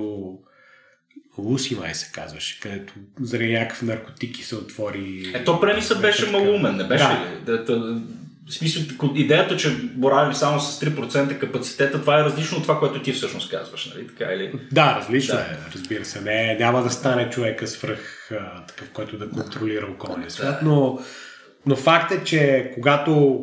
[1.38, 5.32] Луси май се казваше, където заради някакъв наркотики се отвори...
[5.34, 6.32] Ето премиса беше Така.
[6.32, 7.62] малумен, не беше Да.
[7.66, 8.00] ли?
[8.40, 8.82] Да, да, в смисъл,
[9.14, 13.50] идеята, че боравим само с 3% капацитета, това е различно от това, което ти всъщност
[13.50, 14.06] казваш, нали?
[14.06, 14.52] Така или?
[14.72, 15.40] Да, различно Да.
[15.40, 16.20] е, разбира се.
[16.20, 20.98] Не, няма да стане човека свръх а, такъв, който да контролира околния свят, но,
[21.66, 23.42] но факт е, че когато,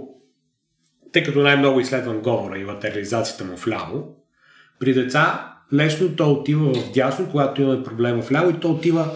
[1.13, 4.15] тъй като най-много изследвам говора и латерализацията му вляво,
[4.79, 9.11] при деца лесно то отива в дясно, когато имаме проблем в ляво и то отива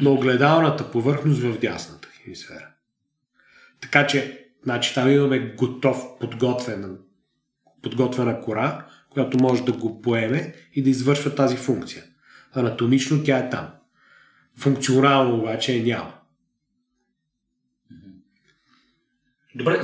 [0.00, 2.66] на огледалната повърхност в дясната хемисфера.
[3.80, 6.88] Така че, значи там имаме готов, подготвена,
[7.82, 12.02] подготвена кора, която може да го поеме и да извършва тази функция.
[12.54, 13.66] Анатомично тя е там.
[14.58, 16.12] Функционално обаче я няма.
[19.54, 19.80] Добре,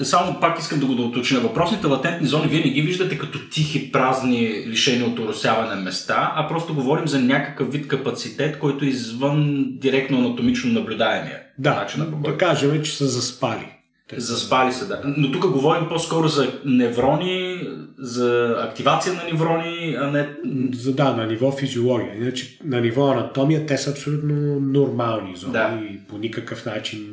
[0.00, 1.40] е, само пак искам да го да уточня.
[1.40, 6.48] Въпросните латентни зони вие не ги виждате като тихи, празни, лишени от уросяване места, а
[6.48, 11.40] просто говорим за някакъв вид капацитет, който е извън директно анатомично наблюдаемия.
[11.58, 13.73] Да, начина по да кажем, че са заспали.
[14.12, 15.00] Заспали се, да.
[15.16, 20.36] Но тук говорим по-скоро за неврони, за активация на неврони, а не...
[20.74, 22.14] За, да, на ниво физиология.
[22.16, 25.80] Иначе на ниво анатомия те са абсолютно нормални зони Да.
[25.90, 27.10] и по никакъв начин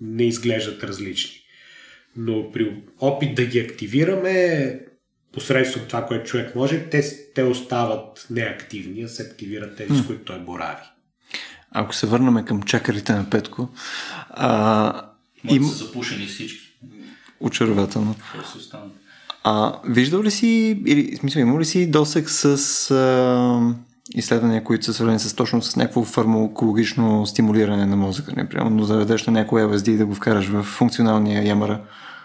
[0.00, 1.36] не изглеждат различни.
[2.16, 4.80] Но при опит да ги активираме
[5.32, 7.02] посредством това, което човек може, те,
[7.34, 10.82] те остават неактивни, а се активират тези, с които той борави.
[11.72, 13.68] Ако се върнем към чакарите на Петко,
[14.30, 15.09] а,
[15.44, 16.66] Може да са запушени всички.
[17.40, 18.14] очарователно.
[19.44, 22.44] А виждал ли си, или смисъл, имал ли си досек с
[22.90, 23.74] а,
[24.14, 28.32] изследвания, които са свързани с точно с някакво фармакологично стимулиране на мозъка?
[28.36, 31.80] Например, да дадеш на някой LSD и да го вкараш в функционалния ямара?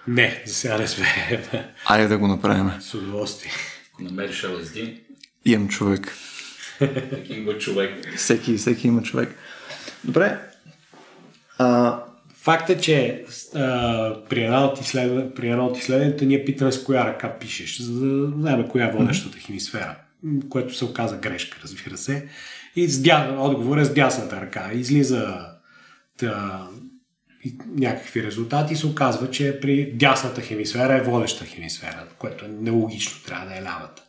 [0.08, 1.06] Не, за сега не сме.
[1.86, 2.72] Айде да го направим.
[2.80, 3.52] С удоволствие.
[3.94, 5.00] Ако намериш LSD,
[5.46, 6.14] Имам човек.
[7.30, 8.14] има човек.
[8.18, 9.36] Всеки, всеки има човек.
[10.04, 10.40] Добре.
[11.58, 12.00] А,
[12.46, 13.26] Факт е, че
[13.56, 17.82] а, при едно от, изследва, при едно от изследванията ние питаме с коя ръка пишеш,
[17.82, 22.28] за да знаем коя е водещата хемисфера, м, което се оказа грешка, разбира се.
[22.76, 23.36] И с дя...
[23.40, 24.70] отговор е с дясната ръка.
[24.74, 25.38] Излиза
[26.18, 26.68] та,
[27.46, 32.48] и някакви резултати и се оказва, че при дясната хемисфера е водеща хемисфера, което е
[32.48, 34.04] нелогично, трябва да е лявата.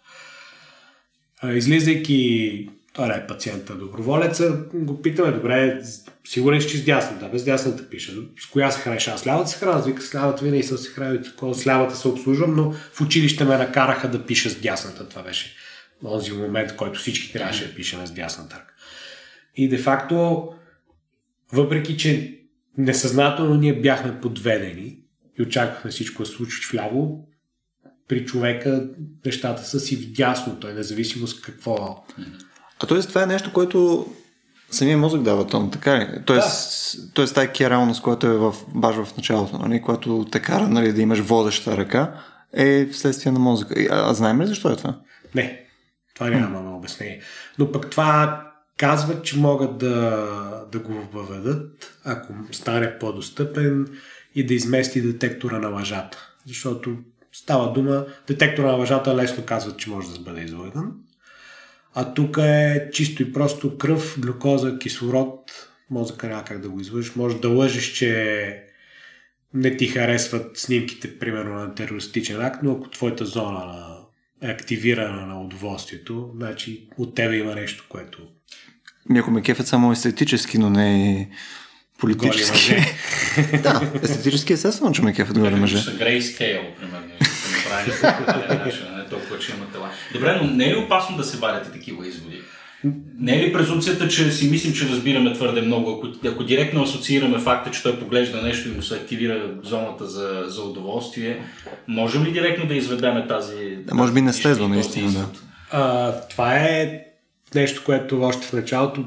[1.56, 5.82] Излизайки, това е пациента доброволеца, го питаме, добре,
[6.24, 8.14] сигурен си, че с дясната, без дясната пише.
[8.40, 9.08] С коя се храниш?
[9.08, 12.08] Аз лявата се храня, вика с лявата винаги съм се хранил, такова, с лявата се
[12.08, 15.08] обслужвам, но в училище ме накараха да пиша с дясната.
[15.08, 15.54] Това беше
[16.04, 18.74] онзи момент, който всички трябваше да пишем с дясната ръка.
[19.56, 20.48] И де факто,
[21.52, 22.40] въпреки, че
[22.78, 24.98] несъзнателно ние бяхме подведени
[25.38, 27.28] и очаквахме всичко да се случи вляво,
[28.08, 28.88] при човека
[29.26, 32.04] нещата са си вдясно, той независимо с какво.
[32.82, 33.00] А т.е.
[33.00, 34.06] това е нещо, което
[34.70, 36.08] самия мозък дава тон, така ли?
[36.24, 37.12] Тоест, да.
[37.12, 39.82] тоест тази реалност, която е в, баш в началото, нали?
[39.82, 42.12] която те кара нали, да имаш водеща ръка,
[42.52, 43.74] е вследствие на мозъка.
[43.90, 44.94] А, а знаем ли защо е това?
[45.34, 45.66] Не,
[46.14, 47.20] това нямаме обяснение.
[47.58, 48.42] Но пък това
[48.76, 50.26] казват, че могат да,
[50.72, 53.86] да го въведат, ако стане по-достъпен
[54.34, 56.18] и да измести детектора на лъжата.
[56.46, 56.96] Защото
[57.32, 60.92] става дума, детектора на лъжата лесно казват, че може да бъде излъган.
[61.98, 65.68] А тук е чисто и просто кръв, глюкоза, кислород.
[65.90, 67.16] Мозъка няма как да го излъжеш.
[67.16, 68.62] Може да лъжеш, че
[69.54, 73.96] не ти харесват снимките, примерно, на терористичен акт, но ако твоята зона на
[74.42, 78.18] е активирана на удоволствието, значи от тебе има нещо, което
[79.18, 81.28] ако ме кефят само естетически, но не
[81.98, 82.74] политически.
[83.62, 85.78] да, естетически естествено, че ме кефят голи мъже.
[85.78, 87.12] Са грейскейл, примерно.
[87.80, 89.90] И са направени по този начин, а не толкова, че има тела.
[90.12, 92.40] Добре, но не е ли опасно да се вадят и такива изводи?
[93.18, 95.90] Не е ли презумцията, че си мислим, че разбираме твърде много?
[95.90, 100.44] Ако, ако директно асоциираме факта, че той поглежда нещо и му се активира зоната за,
[100.46, 101.42] за удоволствие,
[101.88, 103.78] можем ли директно да изведеме тази...
[103.86, 105.26] Да, може би не следва наистина, да.
[105.70, 107.04] А, това е
[107.54, 109.04] нещо, което още в началото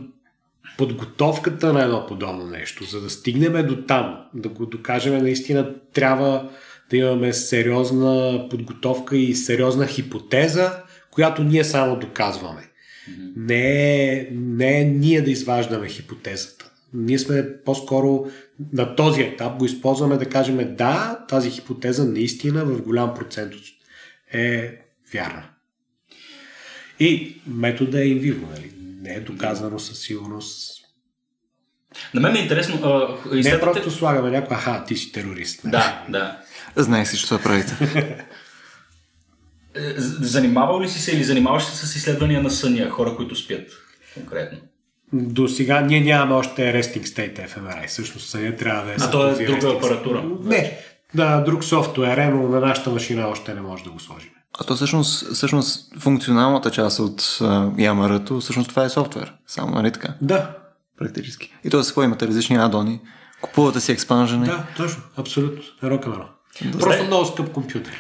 [0.78, 6.50] подготовката на едно подобно нещо, за да стигнем до там, да го докажем наистина, трябва
[6.90, 12.62] да имаме сериозна подготовка и сериозна хипотеза, която ние само доказваме.
[13.36, 16.72] Не е, не е ние да изваждаме хипотезата.
[16.94, 18.26] Ние сме по-скоро
[18.74, 23.54] на този етап го използваме да кажем да, тази хипотеза наистина в голям процент
[24.34, 24.72] е
[25.14, 25.44] вярна.
[27.00, 28.72] И метода е инвиво, нали?
[29.02, 30.76] Не е доказано със сигурност.
[32.14, 32.80] На мен е интересно...
[32.84, 35.64] А, Не изследвате- просто слагаме някой, аха, ти си терорист.
[35.64, 35.72] нали?
[35.72, 36.38] Да, да.
[36.84, 37.78] Знаех си, че това правите.
[39.76, 43.68] Е, Занимавал ли си се или занимаваш се с изследвания на съня, хора, които спят
[44.14, 44.58] конкретно?
[45.14, 47.88] До сега ние нямаме още resting state FMRI.
[47.88, 50.24] Всъщност съня трябва да е А то е друга resting апаратура.
[50.44, 50.78] Не,
[51.16, 54.30] да, друг софтуер е, но на нашата машина още не може да го сложим.
[54.60, 57.40] А то всъщност, всъщност функционалната част от
[57.78, 59.34] ямарато, всъщност това е софтуер.
[59.48, 60.14] Само, нали така?
[60.22, 60.56] Да,
[61.00, 61.54] Практически.
[61.64, 63.02] И то с какво имате различни адони.
[63.42, 64.46] Купувате си експанжени.
[64.46, 65.64] да, точно, абсолютно.
[65.84, 66.02] Едно
[66.66, 66.78] Да.
[66.80, 67.94] Просто много скъп компютър.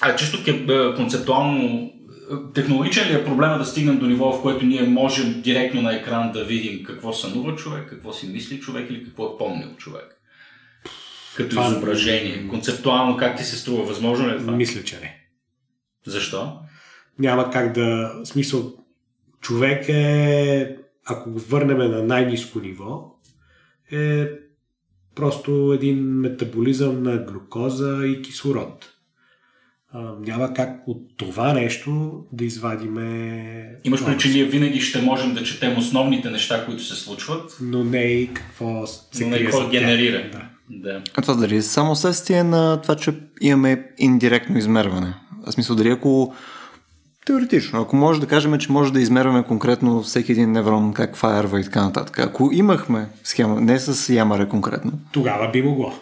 [0.00, 1.64] А чисто е, концептуално,
[2.32, 5.96] е, технологичен ли е проблема да стигнем до ниво, в което ние можем директно на
[5.96, 10.20] екран да видим какво сънува човек, какво си мисли човек или какво е помнил човек?
[11.36, 12.48] Като Това- изображение.
[12.48, 13.84] Концептуално как ти се струва?
[13.84, 14.52] Възможно ли е това?
[14.52, 15.20] Мисля, че не.
[16.06, 16.58] Защо?
[17.18, 18.12] няма как да...
[18.24, 18.72] Смисъл,
[19.40, 23.14] човек е, ако го върнем на най-низко ниво,
[23.92, 24.28] е
[25.14, 28.90] просто един метаболизъм на глюкоза и кислород.
[29.92, 33.76] А, няма как от това нещо да извадиме...
[33.84, 37.84] Имаш предвид, че ние винаги ще можем да четем основните неща, които се случват, Но
[37.84, 39.70] не и какво се но не какво тях.
[39.70, 40.30] генерира.
[40.32, 40.48] Да.
[40.70, 41.02] Да.
[41.14, 45.14] А това дали е само следствие на това, че имаме индиректно измерване?
[45.46, 46.34] В смисъл, дали ако
[47.24, 51.60] теоретично, ако може да кажем, че може да измерваме конкретно всеки един неврон, как фаерва
[51.60, 52.18] и така нататък.
[52.18, 55.92] Ако имахме схема, не с ямаре конкретно, Тогава би могло.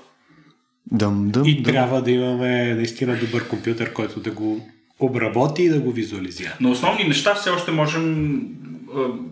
[0.93, 1.73] дъм, дъм, И дъм.
[1.73, 4.66] трябва да имаме наистина добър компютър, който да го
[5.01, 6.57] обработи и да го визуализира.
[6.61, 8.41] Но основни неща все още можем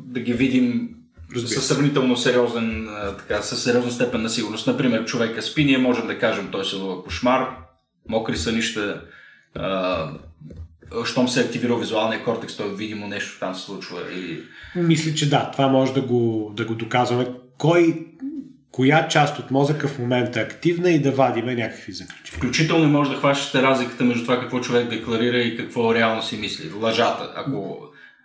[0.05, 0.89] да ги видим
[1.35, 2.89] Разбира със сравнително сериозен,
[3.19, 4.67] така, със сериозна степен на сигурност.
[4.67, 7.49] Например, човека спи, ние можем да кажем, той се лува кошмар,
[8.09, 9.03] мокри сънища
[11.05, 13.99] щом се активира визуалния кортекс, той видимо нещо там се случва.
[14.13, 14.39] И...
[14.77, 17.27] Мисля, че да, това може да го, да го доказваме.
[17.59, 18.07] Кой,
[18.73, 22.37] коя част от мозъка в момента е активна и да вадиме някакви заключения.
[22.37, 26.71] Включително може да хващате разликата между това какво човек декларира и какво реално си мисли.
[26.73, 27.33] Лъжата.
[27.37, 27.79] Ако,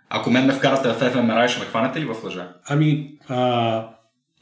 [0.08, 2.48] ако мен ме вкарате в FMRI, ще ме хванете ли в лъжа?
[2.64, 3.88] Ами, а,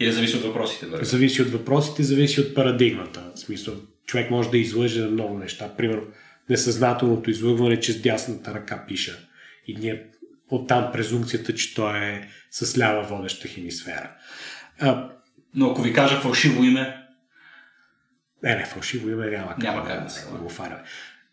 [0.01, 0.87] Или зависи от въпросите?
[0.87, 1.05] Дали?
[1.05, 3.23] зависи от въпросите, зависи от парадигмата.
[3.35, 3.75] В смисъл,
[4.07, 5.69] човек може да излъже на много неща.
[5.77, 6.03] Примерно,
[6.51, 9.19] несъзнателното излъгване, че с дясната ръка пиша.
[9.67, 10.07] И ние
[10.51, 14.11] оттам презумцията, че той е с лява водеща хемисфера.
[14.81, 15.11] А,
[15.55, 16.97] Но ако ви кажа фалшиво име,
[18.43, 20.83] не, не, фалшиво име няма, Няма как да се го фараме.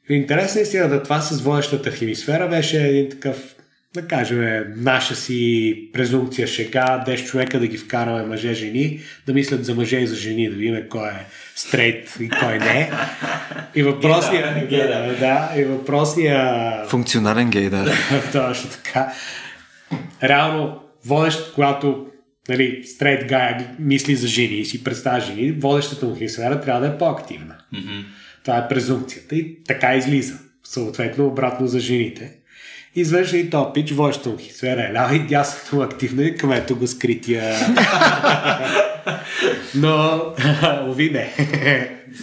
[0.09, 3.55] Интересна истината, това с водещата хемисфера беше един такъв,
[3.94, 9.66] да кажем, наша си презумпция шега, 10 човека да ги вкараме мъже, жени, да мислят
[9.66, 11.26] за мъже и за жени, да видим кой е
[11.56, 12.92] стрейт и кой не.
[13.76, 15.18] И въпросния, Гей, да, да.
[15.20, 17.94] да, и въпросния Функционален гей, да.
[18.32, 19.14] Точно така.
[20.24, 22.06] Реално, водещ, когато
[22.50, 26.88] нали, стрейт гая мисли за жени и си представя жени, водещата му хемисфера трябва да
[26.88, 27.56] е по-активна.
[27.74, 28.04] mm-hmm.
[28.44, 30.39] Това е презумпцията и така излиза.
[30.64, 32.41] Съответно, обратно за жените.
[32.96, 36.52] Извършва и то пич, водещата му хемисфера е лява и дясната му активна и към
[36.52, 37.56] ето го скрития.
[39.76, 40.22] Но,
[40.88, 41.34] уви не.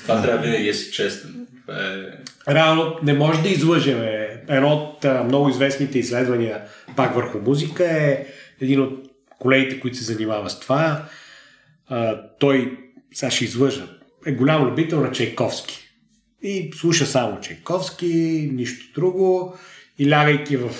[0.03, 1.47] това трябва винаги да си честен.
[1.69, 2.53] Е...
[2.55, 4.29] Реално не може да излъжеме.
[4.49, 6.63] Едно от а, много известните изследвания
[6.97, 8.27] пак върху музика е
[8.61, 11.05] един от колегите, които се занимава с това.
[11.89, 12.79] А, той,
[13.15, 13.89] сега ще излъжа,
[14.27, 15.89] е голям любител на Чайковски.
[16.43, 19.59] И слуша само Чайковски, нищо друго.
[19.99, 20.71] И лягайки в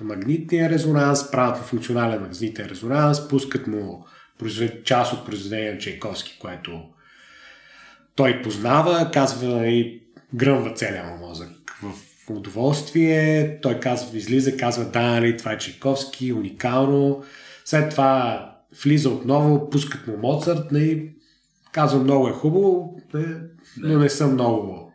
[0.00, 4.06] магнитния резонанс, правят му функционален магнитен резонанс, пускат му
[4.84, 6.82] част от произведение на Чайковски, което
[8.14, 10.02] той познава, казва и
[10.34, 11.48] гръмва целия му мозък
[11.82, 11.92] в
[12.30, 13.58] удоволствие.
[13.62, 17.24] Той казва, излиза, казва, да, нали, това е Чайковски, уникално.
[17.64, 18.44] След това
[18.84, 21.12] влиза отново, пускат му Моцарт, нали,
[21.72, 23.24] казва, много е хубаво, не,
[23.76, 24.87] но не съм много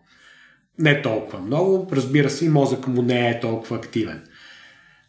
[0.80, 1.88] не толкова много.
[1.92, 4.24] Разбира се, и мозъка му не е толкова активен.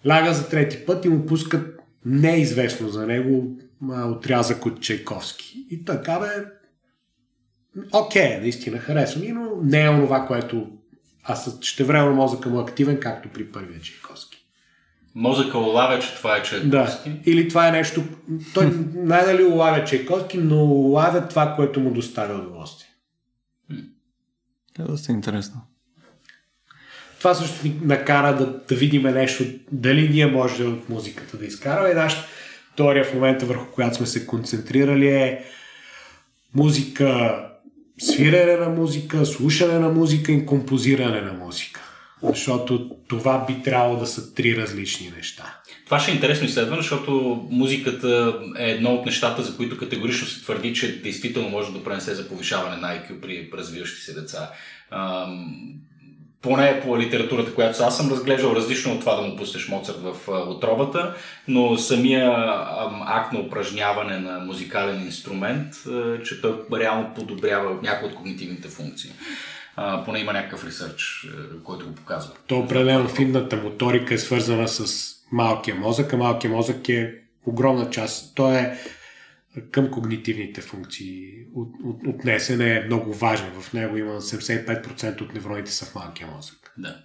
[0.06, 3.56] Ляга за трети път и му пускат неизвестно за него
[3.90, 5.66] отрязък от Чайковски.
[5.70, 6.26] И така бе,
[7.92, 10.66] окей, наистина харесва ми, но не е онова, което
[11.24, 14.46] аз ще време мозъка му е активен, както при първия Чайковски.
[15.14, 17.10] Мозъка улавя, че това е Чайковски.
[17.10, 17.16] Да.
[17.26, 18.02] Или това е нещо...
[18.54, 22.83] Той най-дали улавя Чайковски, но улавя това, което му доставя удоволствие.
[24.78, 25.60] Е доста интересно.
[27.18, 31.94] Това също ни накара да, да видим нещо, дали ние можем от музиката да изкараме.
[31.94, 32.28] Нашата
[32.76, 35.44] теория в момента, върху която сме се концентрирали е
[36.54, 37.40] музика,
[38.00, 41.83] свирене на музика, слушане на музика и композиране на музика.
[42.28, 45.60] Защото това би трябвало да са три различни неща.
[45.84, 50.42] Това ще е интересно изследване, защото музиката е едно от нещата, за които категорично се
[50.42, 54.50] твърди, че действително може да допренесе за повишаване на IQ при развиващи се деца.
[54.90, 55.54] Ам,
[56.42, 60.28] поне по литературата, която аз съм разглеждал, различно от това да му пуснеш Моцарт в
[60.28, 61.14] отробата,
[61.48, 65.74] но самия ам, акт на упражняване на музикален инструмент,
[66.24, 69.10] че той реално подобрява някои от когнитивните функции.
[69.76, 72.32] А, поне има някакъв ресърч, а, който го показва.
[72.46, 77.14] То определено финната моторика е свързана с малкия мозък, а малкия мозък е
[77.46, 78.34] огромна част.
[78.34, 78.78] Той е
[79.70, 83.50] към когнитивните функции от, от, отнесен е много важен.
[83.60, 86.74] В него има 75% от невроните са в малкия мозък.
[86.78, 86.96] Да.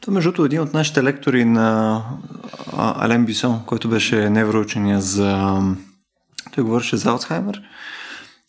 [0.00, 2.02] Това между другото е един от нашите лектори на
[2.76, 5.60] Ален Бисон, който беше невроучения за...
[6.54, 7.62] Той говореше за Алцхаймер.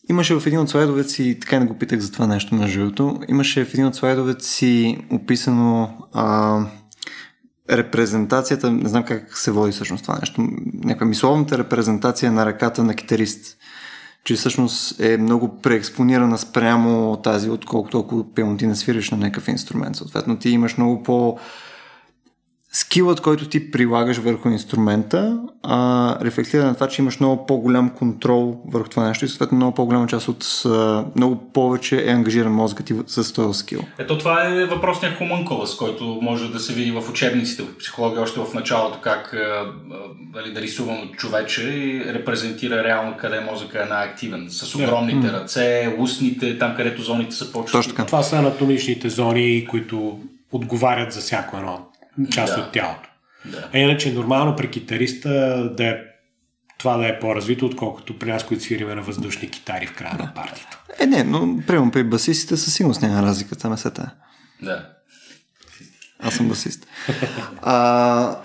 [0.10, 3.20] Имаше в един от слайдовете си, така не го питах за това нещо между другото,
[3.28, 6.60] имаше в един от слайдовете си описано а,
[7.70, 12.96] репрезентацията, не знам как се води всъщност това нещо, някаква мисловната репрезентация на ръката на
[12.96, 13.58] китарист,
[14.24, 18.76] че всъщност е много преекспонирана спрямо тази, отколкото ако пълно ти не
[19.12, 19.96] на някакъв инструмент.
[19.96, 21.38] Съответно ти имаш много по
[22.72, 28.62] скилът, който ти прилагаш върху инструмента, а, рефлектира на това, че имаш много по-голям контрол
[28.68, 32.86] върху това нещо и съответно много по-голяма част от а, много повече е ангажиран мозъкът
[32.86, 33.82] ти с този скил.
[33.98, 38.40] Ето това е въпросният хуманкулъс, който може да се види в учебниците в психология още
[38.40, 39.36] в началото, как
[40.34, 44.48] нали, да рисувано човече и репрезентира реално къде мозъка е най-активен.
[44.50, 45.34] С огромните yeah.
[45.34, 48.08] ръце, устните, там където зоните са по-чувствителни.
[48.08, 50.20] Това са анатомичните зони, които
[50.52, 51.91] отговарят за всяко едно
[52.32, 52.62] част Да.
[52.62, 53.10] от тялото.
[53.46, 53.70] Да.
[53.74, 55.30] А иначе нормално при китариста
[55.78, 55.96] да е,
[56.78, 60.34] това да е по-развито, отколкото при нас, които свириме на въздушни китари в края на
[60.34, 60.80] партията.
[61.00, 64.12] Е, не, но примерно при басистите със сигурност няма разлика, там е сета.
[64.62, 64.90] Да.
[66.20, 66.88] Аз съм басист.
[67.62, 68.40] А,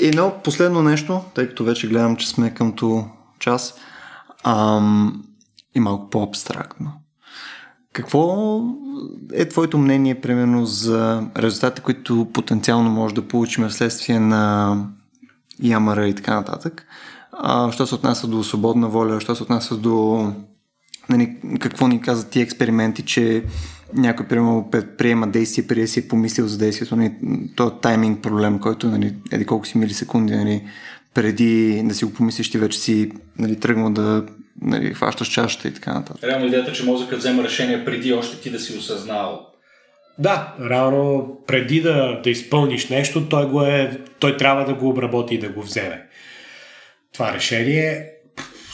[0.00, 3.08] и едно последно нещо, тъй като вече гледам, че сме къмто
[3.38, 3.74] час,
[4.44, 5.24] ам,
[5.74, 6.92] и малко по-абстрактно.
[7.92, 8.60] Какво
[9.32, 14.76] е твоето мнение, примерно, за резултатите, които потенциално може да получим вследствие на
[15.62, 16.86] Ямара и така нататък?
[17.32, 20.26] А, що се отнася до свободна воля, що се отнася до
[21.08, 23.44] нали, какво ни казват ти експерименти, че
[23.94, 27.14] някой примерно приема действие, преди си е помислил за действието, нали,
[27.56, 30.64] то е тайминг проблем, който нали, еди колко си милисекунди, нали,
[31.14, 34.26] преди да си го помислиш, ти вече си нали, тръгнал да
[34.62, 36.24] нали, хващаш чашата и така нататък.
[36.24, 39.46] Реално идеята, че мозъкът взема решение преди още ти да си осъзнал.
[40.18, 45.34] Да, реално преди да, да изпълниш нещо, той, го е, той трябва да го обработи
[45.34, 46.06] и да го вземе.
[47.12, 48.06] Това решение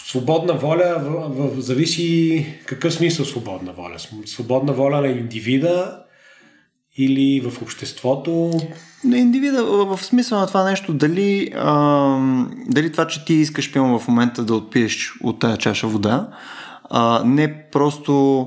[0.06, 3.96] свободна воля в, в, зависи какъв смисъл свободна воля.
[4.26, 6.02] Свободна воля на индивида
[6.98, 8.52] или в обществото?
[9.04, 12.18] На индивида, в смисъл на това нещо, дали, а,
[12.66, 16.28] дали това, че ти искаш пилно в момента да отпиеш от тая чаша вода,
[16.90, 18.46] а, не просто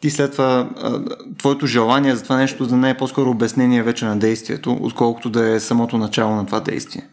[0.00, 1.00] ти след това, а,
[1.38, 5.50] твоето желание за това нещо да не е по-скоро обяснение вече на действието, отколкото да
[5.50, 7.08] е самото начало на това действие.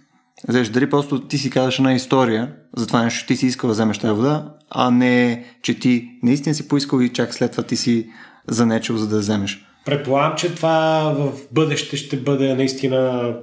[0.49, 3.73] Знаеш, дали просто ти си казваш една история за това нещо, ти си искал да
[3.73, 7.75] вземеш тази вода, а не, че ти наистина си поискал и чак след това ти
[7.75, 8.09] си
[8.47, 9.65] занечил, за да вземеш.
[9.85, 13.33] Предполагам, че това в бъдеще ще бъде наистина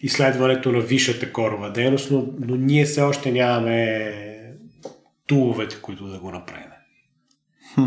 [0.00, 4.12] изследването на висшата корова дейност, но, но ние все още нямаме
[5.26, 6.70] туловете, които да го направим.
[7.74, 7.84] Хм.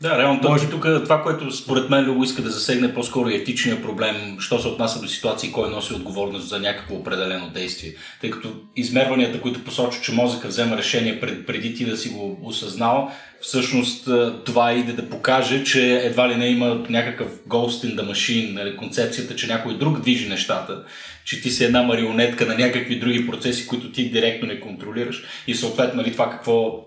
[0.00, 0.70] Да, реално Може...
[0.70, 0.82] тук.
[0.82, 5.08] Това, което според мен Любо иска да засегне по-скоро етичния проблем, що се отнася до
[5.08, 7.94] ситуации, кой носи отговорност за някакво определено действие.
[8.20, 12.40] Тъй като измерванията, които посочват, че мозъка взема решение пред, преди ти да си го
[12.42, 14.08] осъзнал, всъщност
[14.44, 18.76] това иде да покаже, че едва ли не има някакъв ghost in the machine, нали,
[18.76, 20.84] концепцията, че някой друг движи нещата,
[21.24, 25.22] че ти си една марионетка на някакви други процеси, които ти директно не контролираш.
[25.46, 26.84] И съответно нали, това какво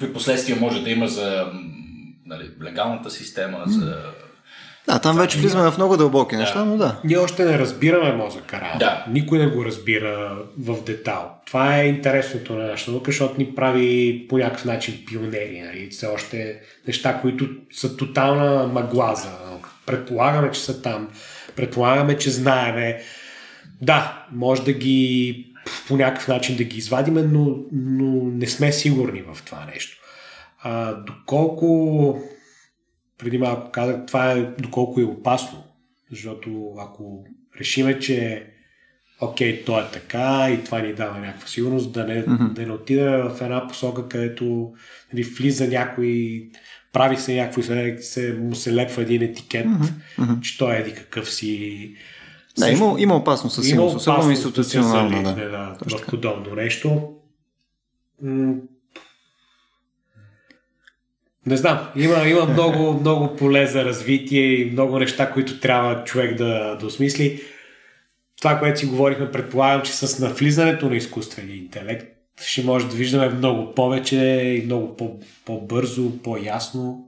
[0.00, 1.46] какви последствия може да има за
[2.30, 3.96] нали, легалната система, за...
[4.88, 6.40] Да, там вече влизаме в много дълбоки да.
[6.40, 7.00] неща, но да.
[7.04, 8.78] Ние още не разбираме мозъка реално.
[8.78, 9.04] Да.
[9.08, 11.34] Никой не го разбира в детал.
[11.46, 15.62] Това е интересното на нашата наука, защото ни прави по някакъв начин пионери.
[15.66, 15.88] Нали?
[15.90, 19.30] Все още неща, които са тотална маглаза.
[19.86, 21.08] Предполагаме, че са там.
[21.56, 23.02] Предполагаме, че знаеме.
[23.82, 25.46] Да, може да ги
[25.88, 29.99] по някакъв начин да ги извадиме, но, но не сме сигурни в това нещо.
[30.62, 32.20] А, доколко,
[33.18, 35.64] преди малко казах, това е доколко е опасно.
[36.10, 37.24] Защото ако
[37.60, 38.46] решиме, че
[39.20, 42.52] окей, то е така и това ни дава някаква сигурност, да не, mm-hmm.
[42.52, 44.72] да не отиде в една посока, където
[45.12, 46.42] нали, влиза някой,
[46.92, 50.40] прави се някакво и се, му се лепва един етикет, mm-hmm.
[50.40, 51.94] че той е еди какъв си.
[52.58, 55.22] Да, Също, има, има опасност със сигурност, особено институционално.
[55.22, 57.12] Да, да, да, в подобно нещо.
[61.50, 66.36] Не знам, има, има много, много поле за развитие и много неща, които трябва човек
[66.36, 67.42] да, да осмисли.
[68.38, 72.06] Това, което си говорихме, предполагам, че с навлизането на изкуствения интелект
[72.44, 77.06] ще може да виждаме много повече и много по, по-бързо, по-ясно.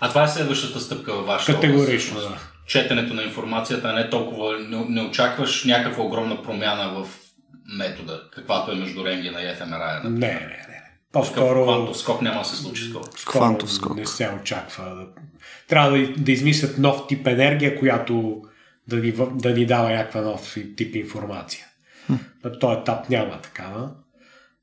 [0.00, 2.38] А това е следващата стъпка във вашата Категорично, да.
[2.66, 7.08] Четенето на информацията, не толкова, не, не очакваш някаква огромна промяна в
[7.78, 10.00] метода, каквато е между рентгена и ФМРА.
[10.04, 10.73] Не, не, не.
[11.14, 11.62] По-скоро...
[11.62, 13.04] Квантов скок няма да се случи скоро.
[13.26, 13.96] Квантов скок.
[13.96, 15.06] Не се очаква.
[15.68, 18.42] Трябва да, да измислят нов тип енергия, която
[18.88, 21.66] да ни, да ни дава някаква нов тип информация.
[22.06, 22.14] Хм.
[22.44, 23.90] На този етап няма такава.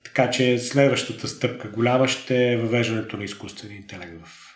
[0.03, 4.51] Така че следващата стъпка голяма ще е въвеждането на изкуствения интелект в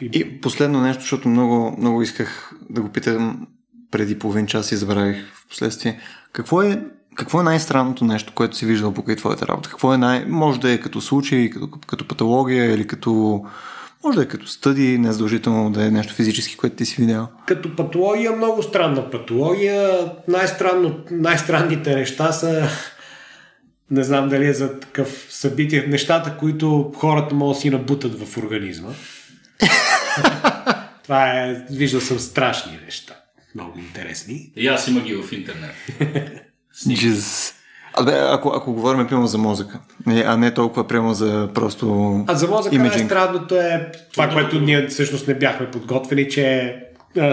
[0.00, 3.46] и последно нещо, защото много, много исках да го питам
[3.90, 6.00] преди половин час и забравих в последствие.
[6.32, 6.84] Какво е
[7.14, 9.68] какво е най-странното нещо, което си виждал покрай твоята работа?
[9.68, 10.24] Какво е най...
[10.24, 13.44] Може да е като случай, като, като патология или като...
[14.04, 17.28] Може да е като стъди, не задължително да е нещо физически, което ти си видял.
[17.46, 20.12] Като патология, много странна патология.
[20.28, 22.68] Най-странно, най-странните неща са
[23.90, 28.38] не знам дали е за такъв събитие, нещата, които хората могат да си набутат в
[28.38, 28.88] организма.
[31.02, 33.14] Това е, виждал съм страшни неща.
[33.54, 34.52] Много интересни.
[34.56, 35.74] И аз има ги в интернет.
[36.74, 37.54] Jesus.
[37.94, 42.48] Абе, ако, ако говорим прямо за мозъка, а не толкова прямо за просто А за
[42.48, 46.76] мозъка най-странното е това, което ние всъщност не бяхме подготвили, че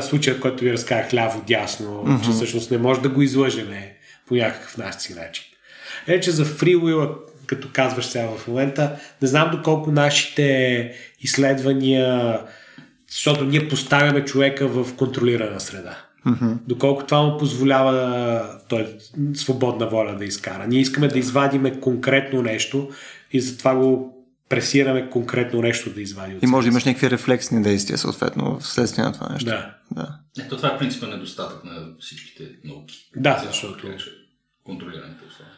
[0.01, 2.25] случаят, който ви разказах ляво-дясно, mm-hmm.
[2.25, 3.95] че всъщност не може да го излъжеме
[4.27, 5.43] по някакъв начин начин.
[6.07, 7.09] Е, че за фрилуила,
[7.45, 12.39] като казваш сега в момента, не знам доколко нашите изследвания
[13.11, 15.97] защото ние поставяме човека в контролирана среда.
[16.27, 16.57] Mm-hmm.
[16.67, 18.97] Доколко това му позволява той
[19.33, 20.67] свободна воля да изкара.
[20.67, 22.89] Ние искаме да извадиме конкретно нещо
[23.31, 24.15] и затова го
[24.49, 29.03] пресираме конкретно нещо да извади от И може да имаш някакви рефлексни действия, съответно, вследствие
[29.03, 29.45] на това нещо.
[29.45, 29.75] Да.
[29.91, 30.19] да.
[30.39, 33.09] Ето това е принципен недостатък на всичките науки.
[33.15, 33.87] Да, Цяло, защото-
[34.63, 35.53] Контролираните условия.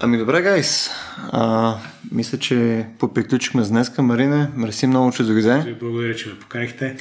[0.00, 0.90] Ами добре, гайс.
[1.32, 1.74] А,
[2.12, 4.02] мисля, че поприключихме с днеска.
[4.02, 5.76] Марине, мерси много, че дойде.
[5.80, 6.96] Благодаря, че ме поканихте.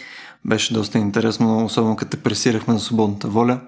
[0.46, 3.60] Беше доста интересно, особено като те пресирахме на свободната воля.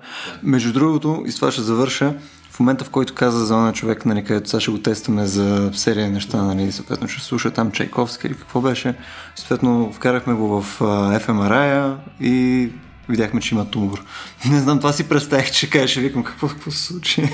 [0.43, 2.13] Между другото, и с това ще завърша,
[2.51, 5.71] в момента в който каза за на човек, нали, където сега ще го тестваме за
[5.73, 8.95] серия неща, нали, съответно ще слуша там Чайковски или какво беше,
[9.35, 10.79] съответно вкарахме го в
[11.19, 12.69] fMRI и
[13.09, 14.03] видяхме, че има тумор.
[14.49, 17.23] Не знам, това си представих, че кажеш, викам какво, какво се случи.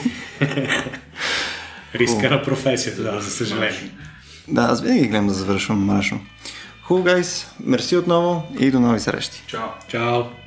[1.96, 3.92] Риска на професията, да, за съжаление.
[4.48, 6.20] да, аз винаги гледам да завършвам мрачно.
[6.84, 9.44] Хубаво, гайс, мерси отново и до нови срещи.
[9.48, 9.70] Чао!
[9.88, 10.43] Чао!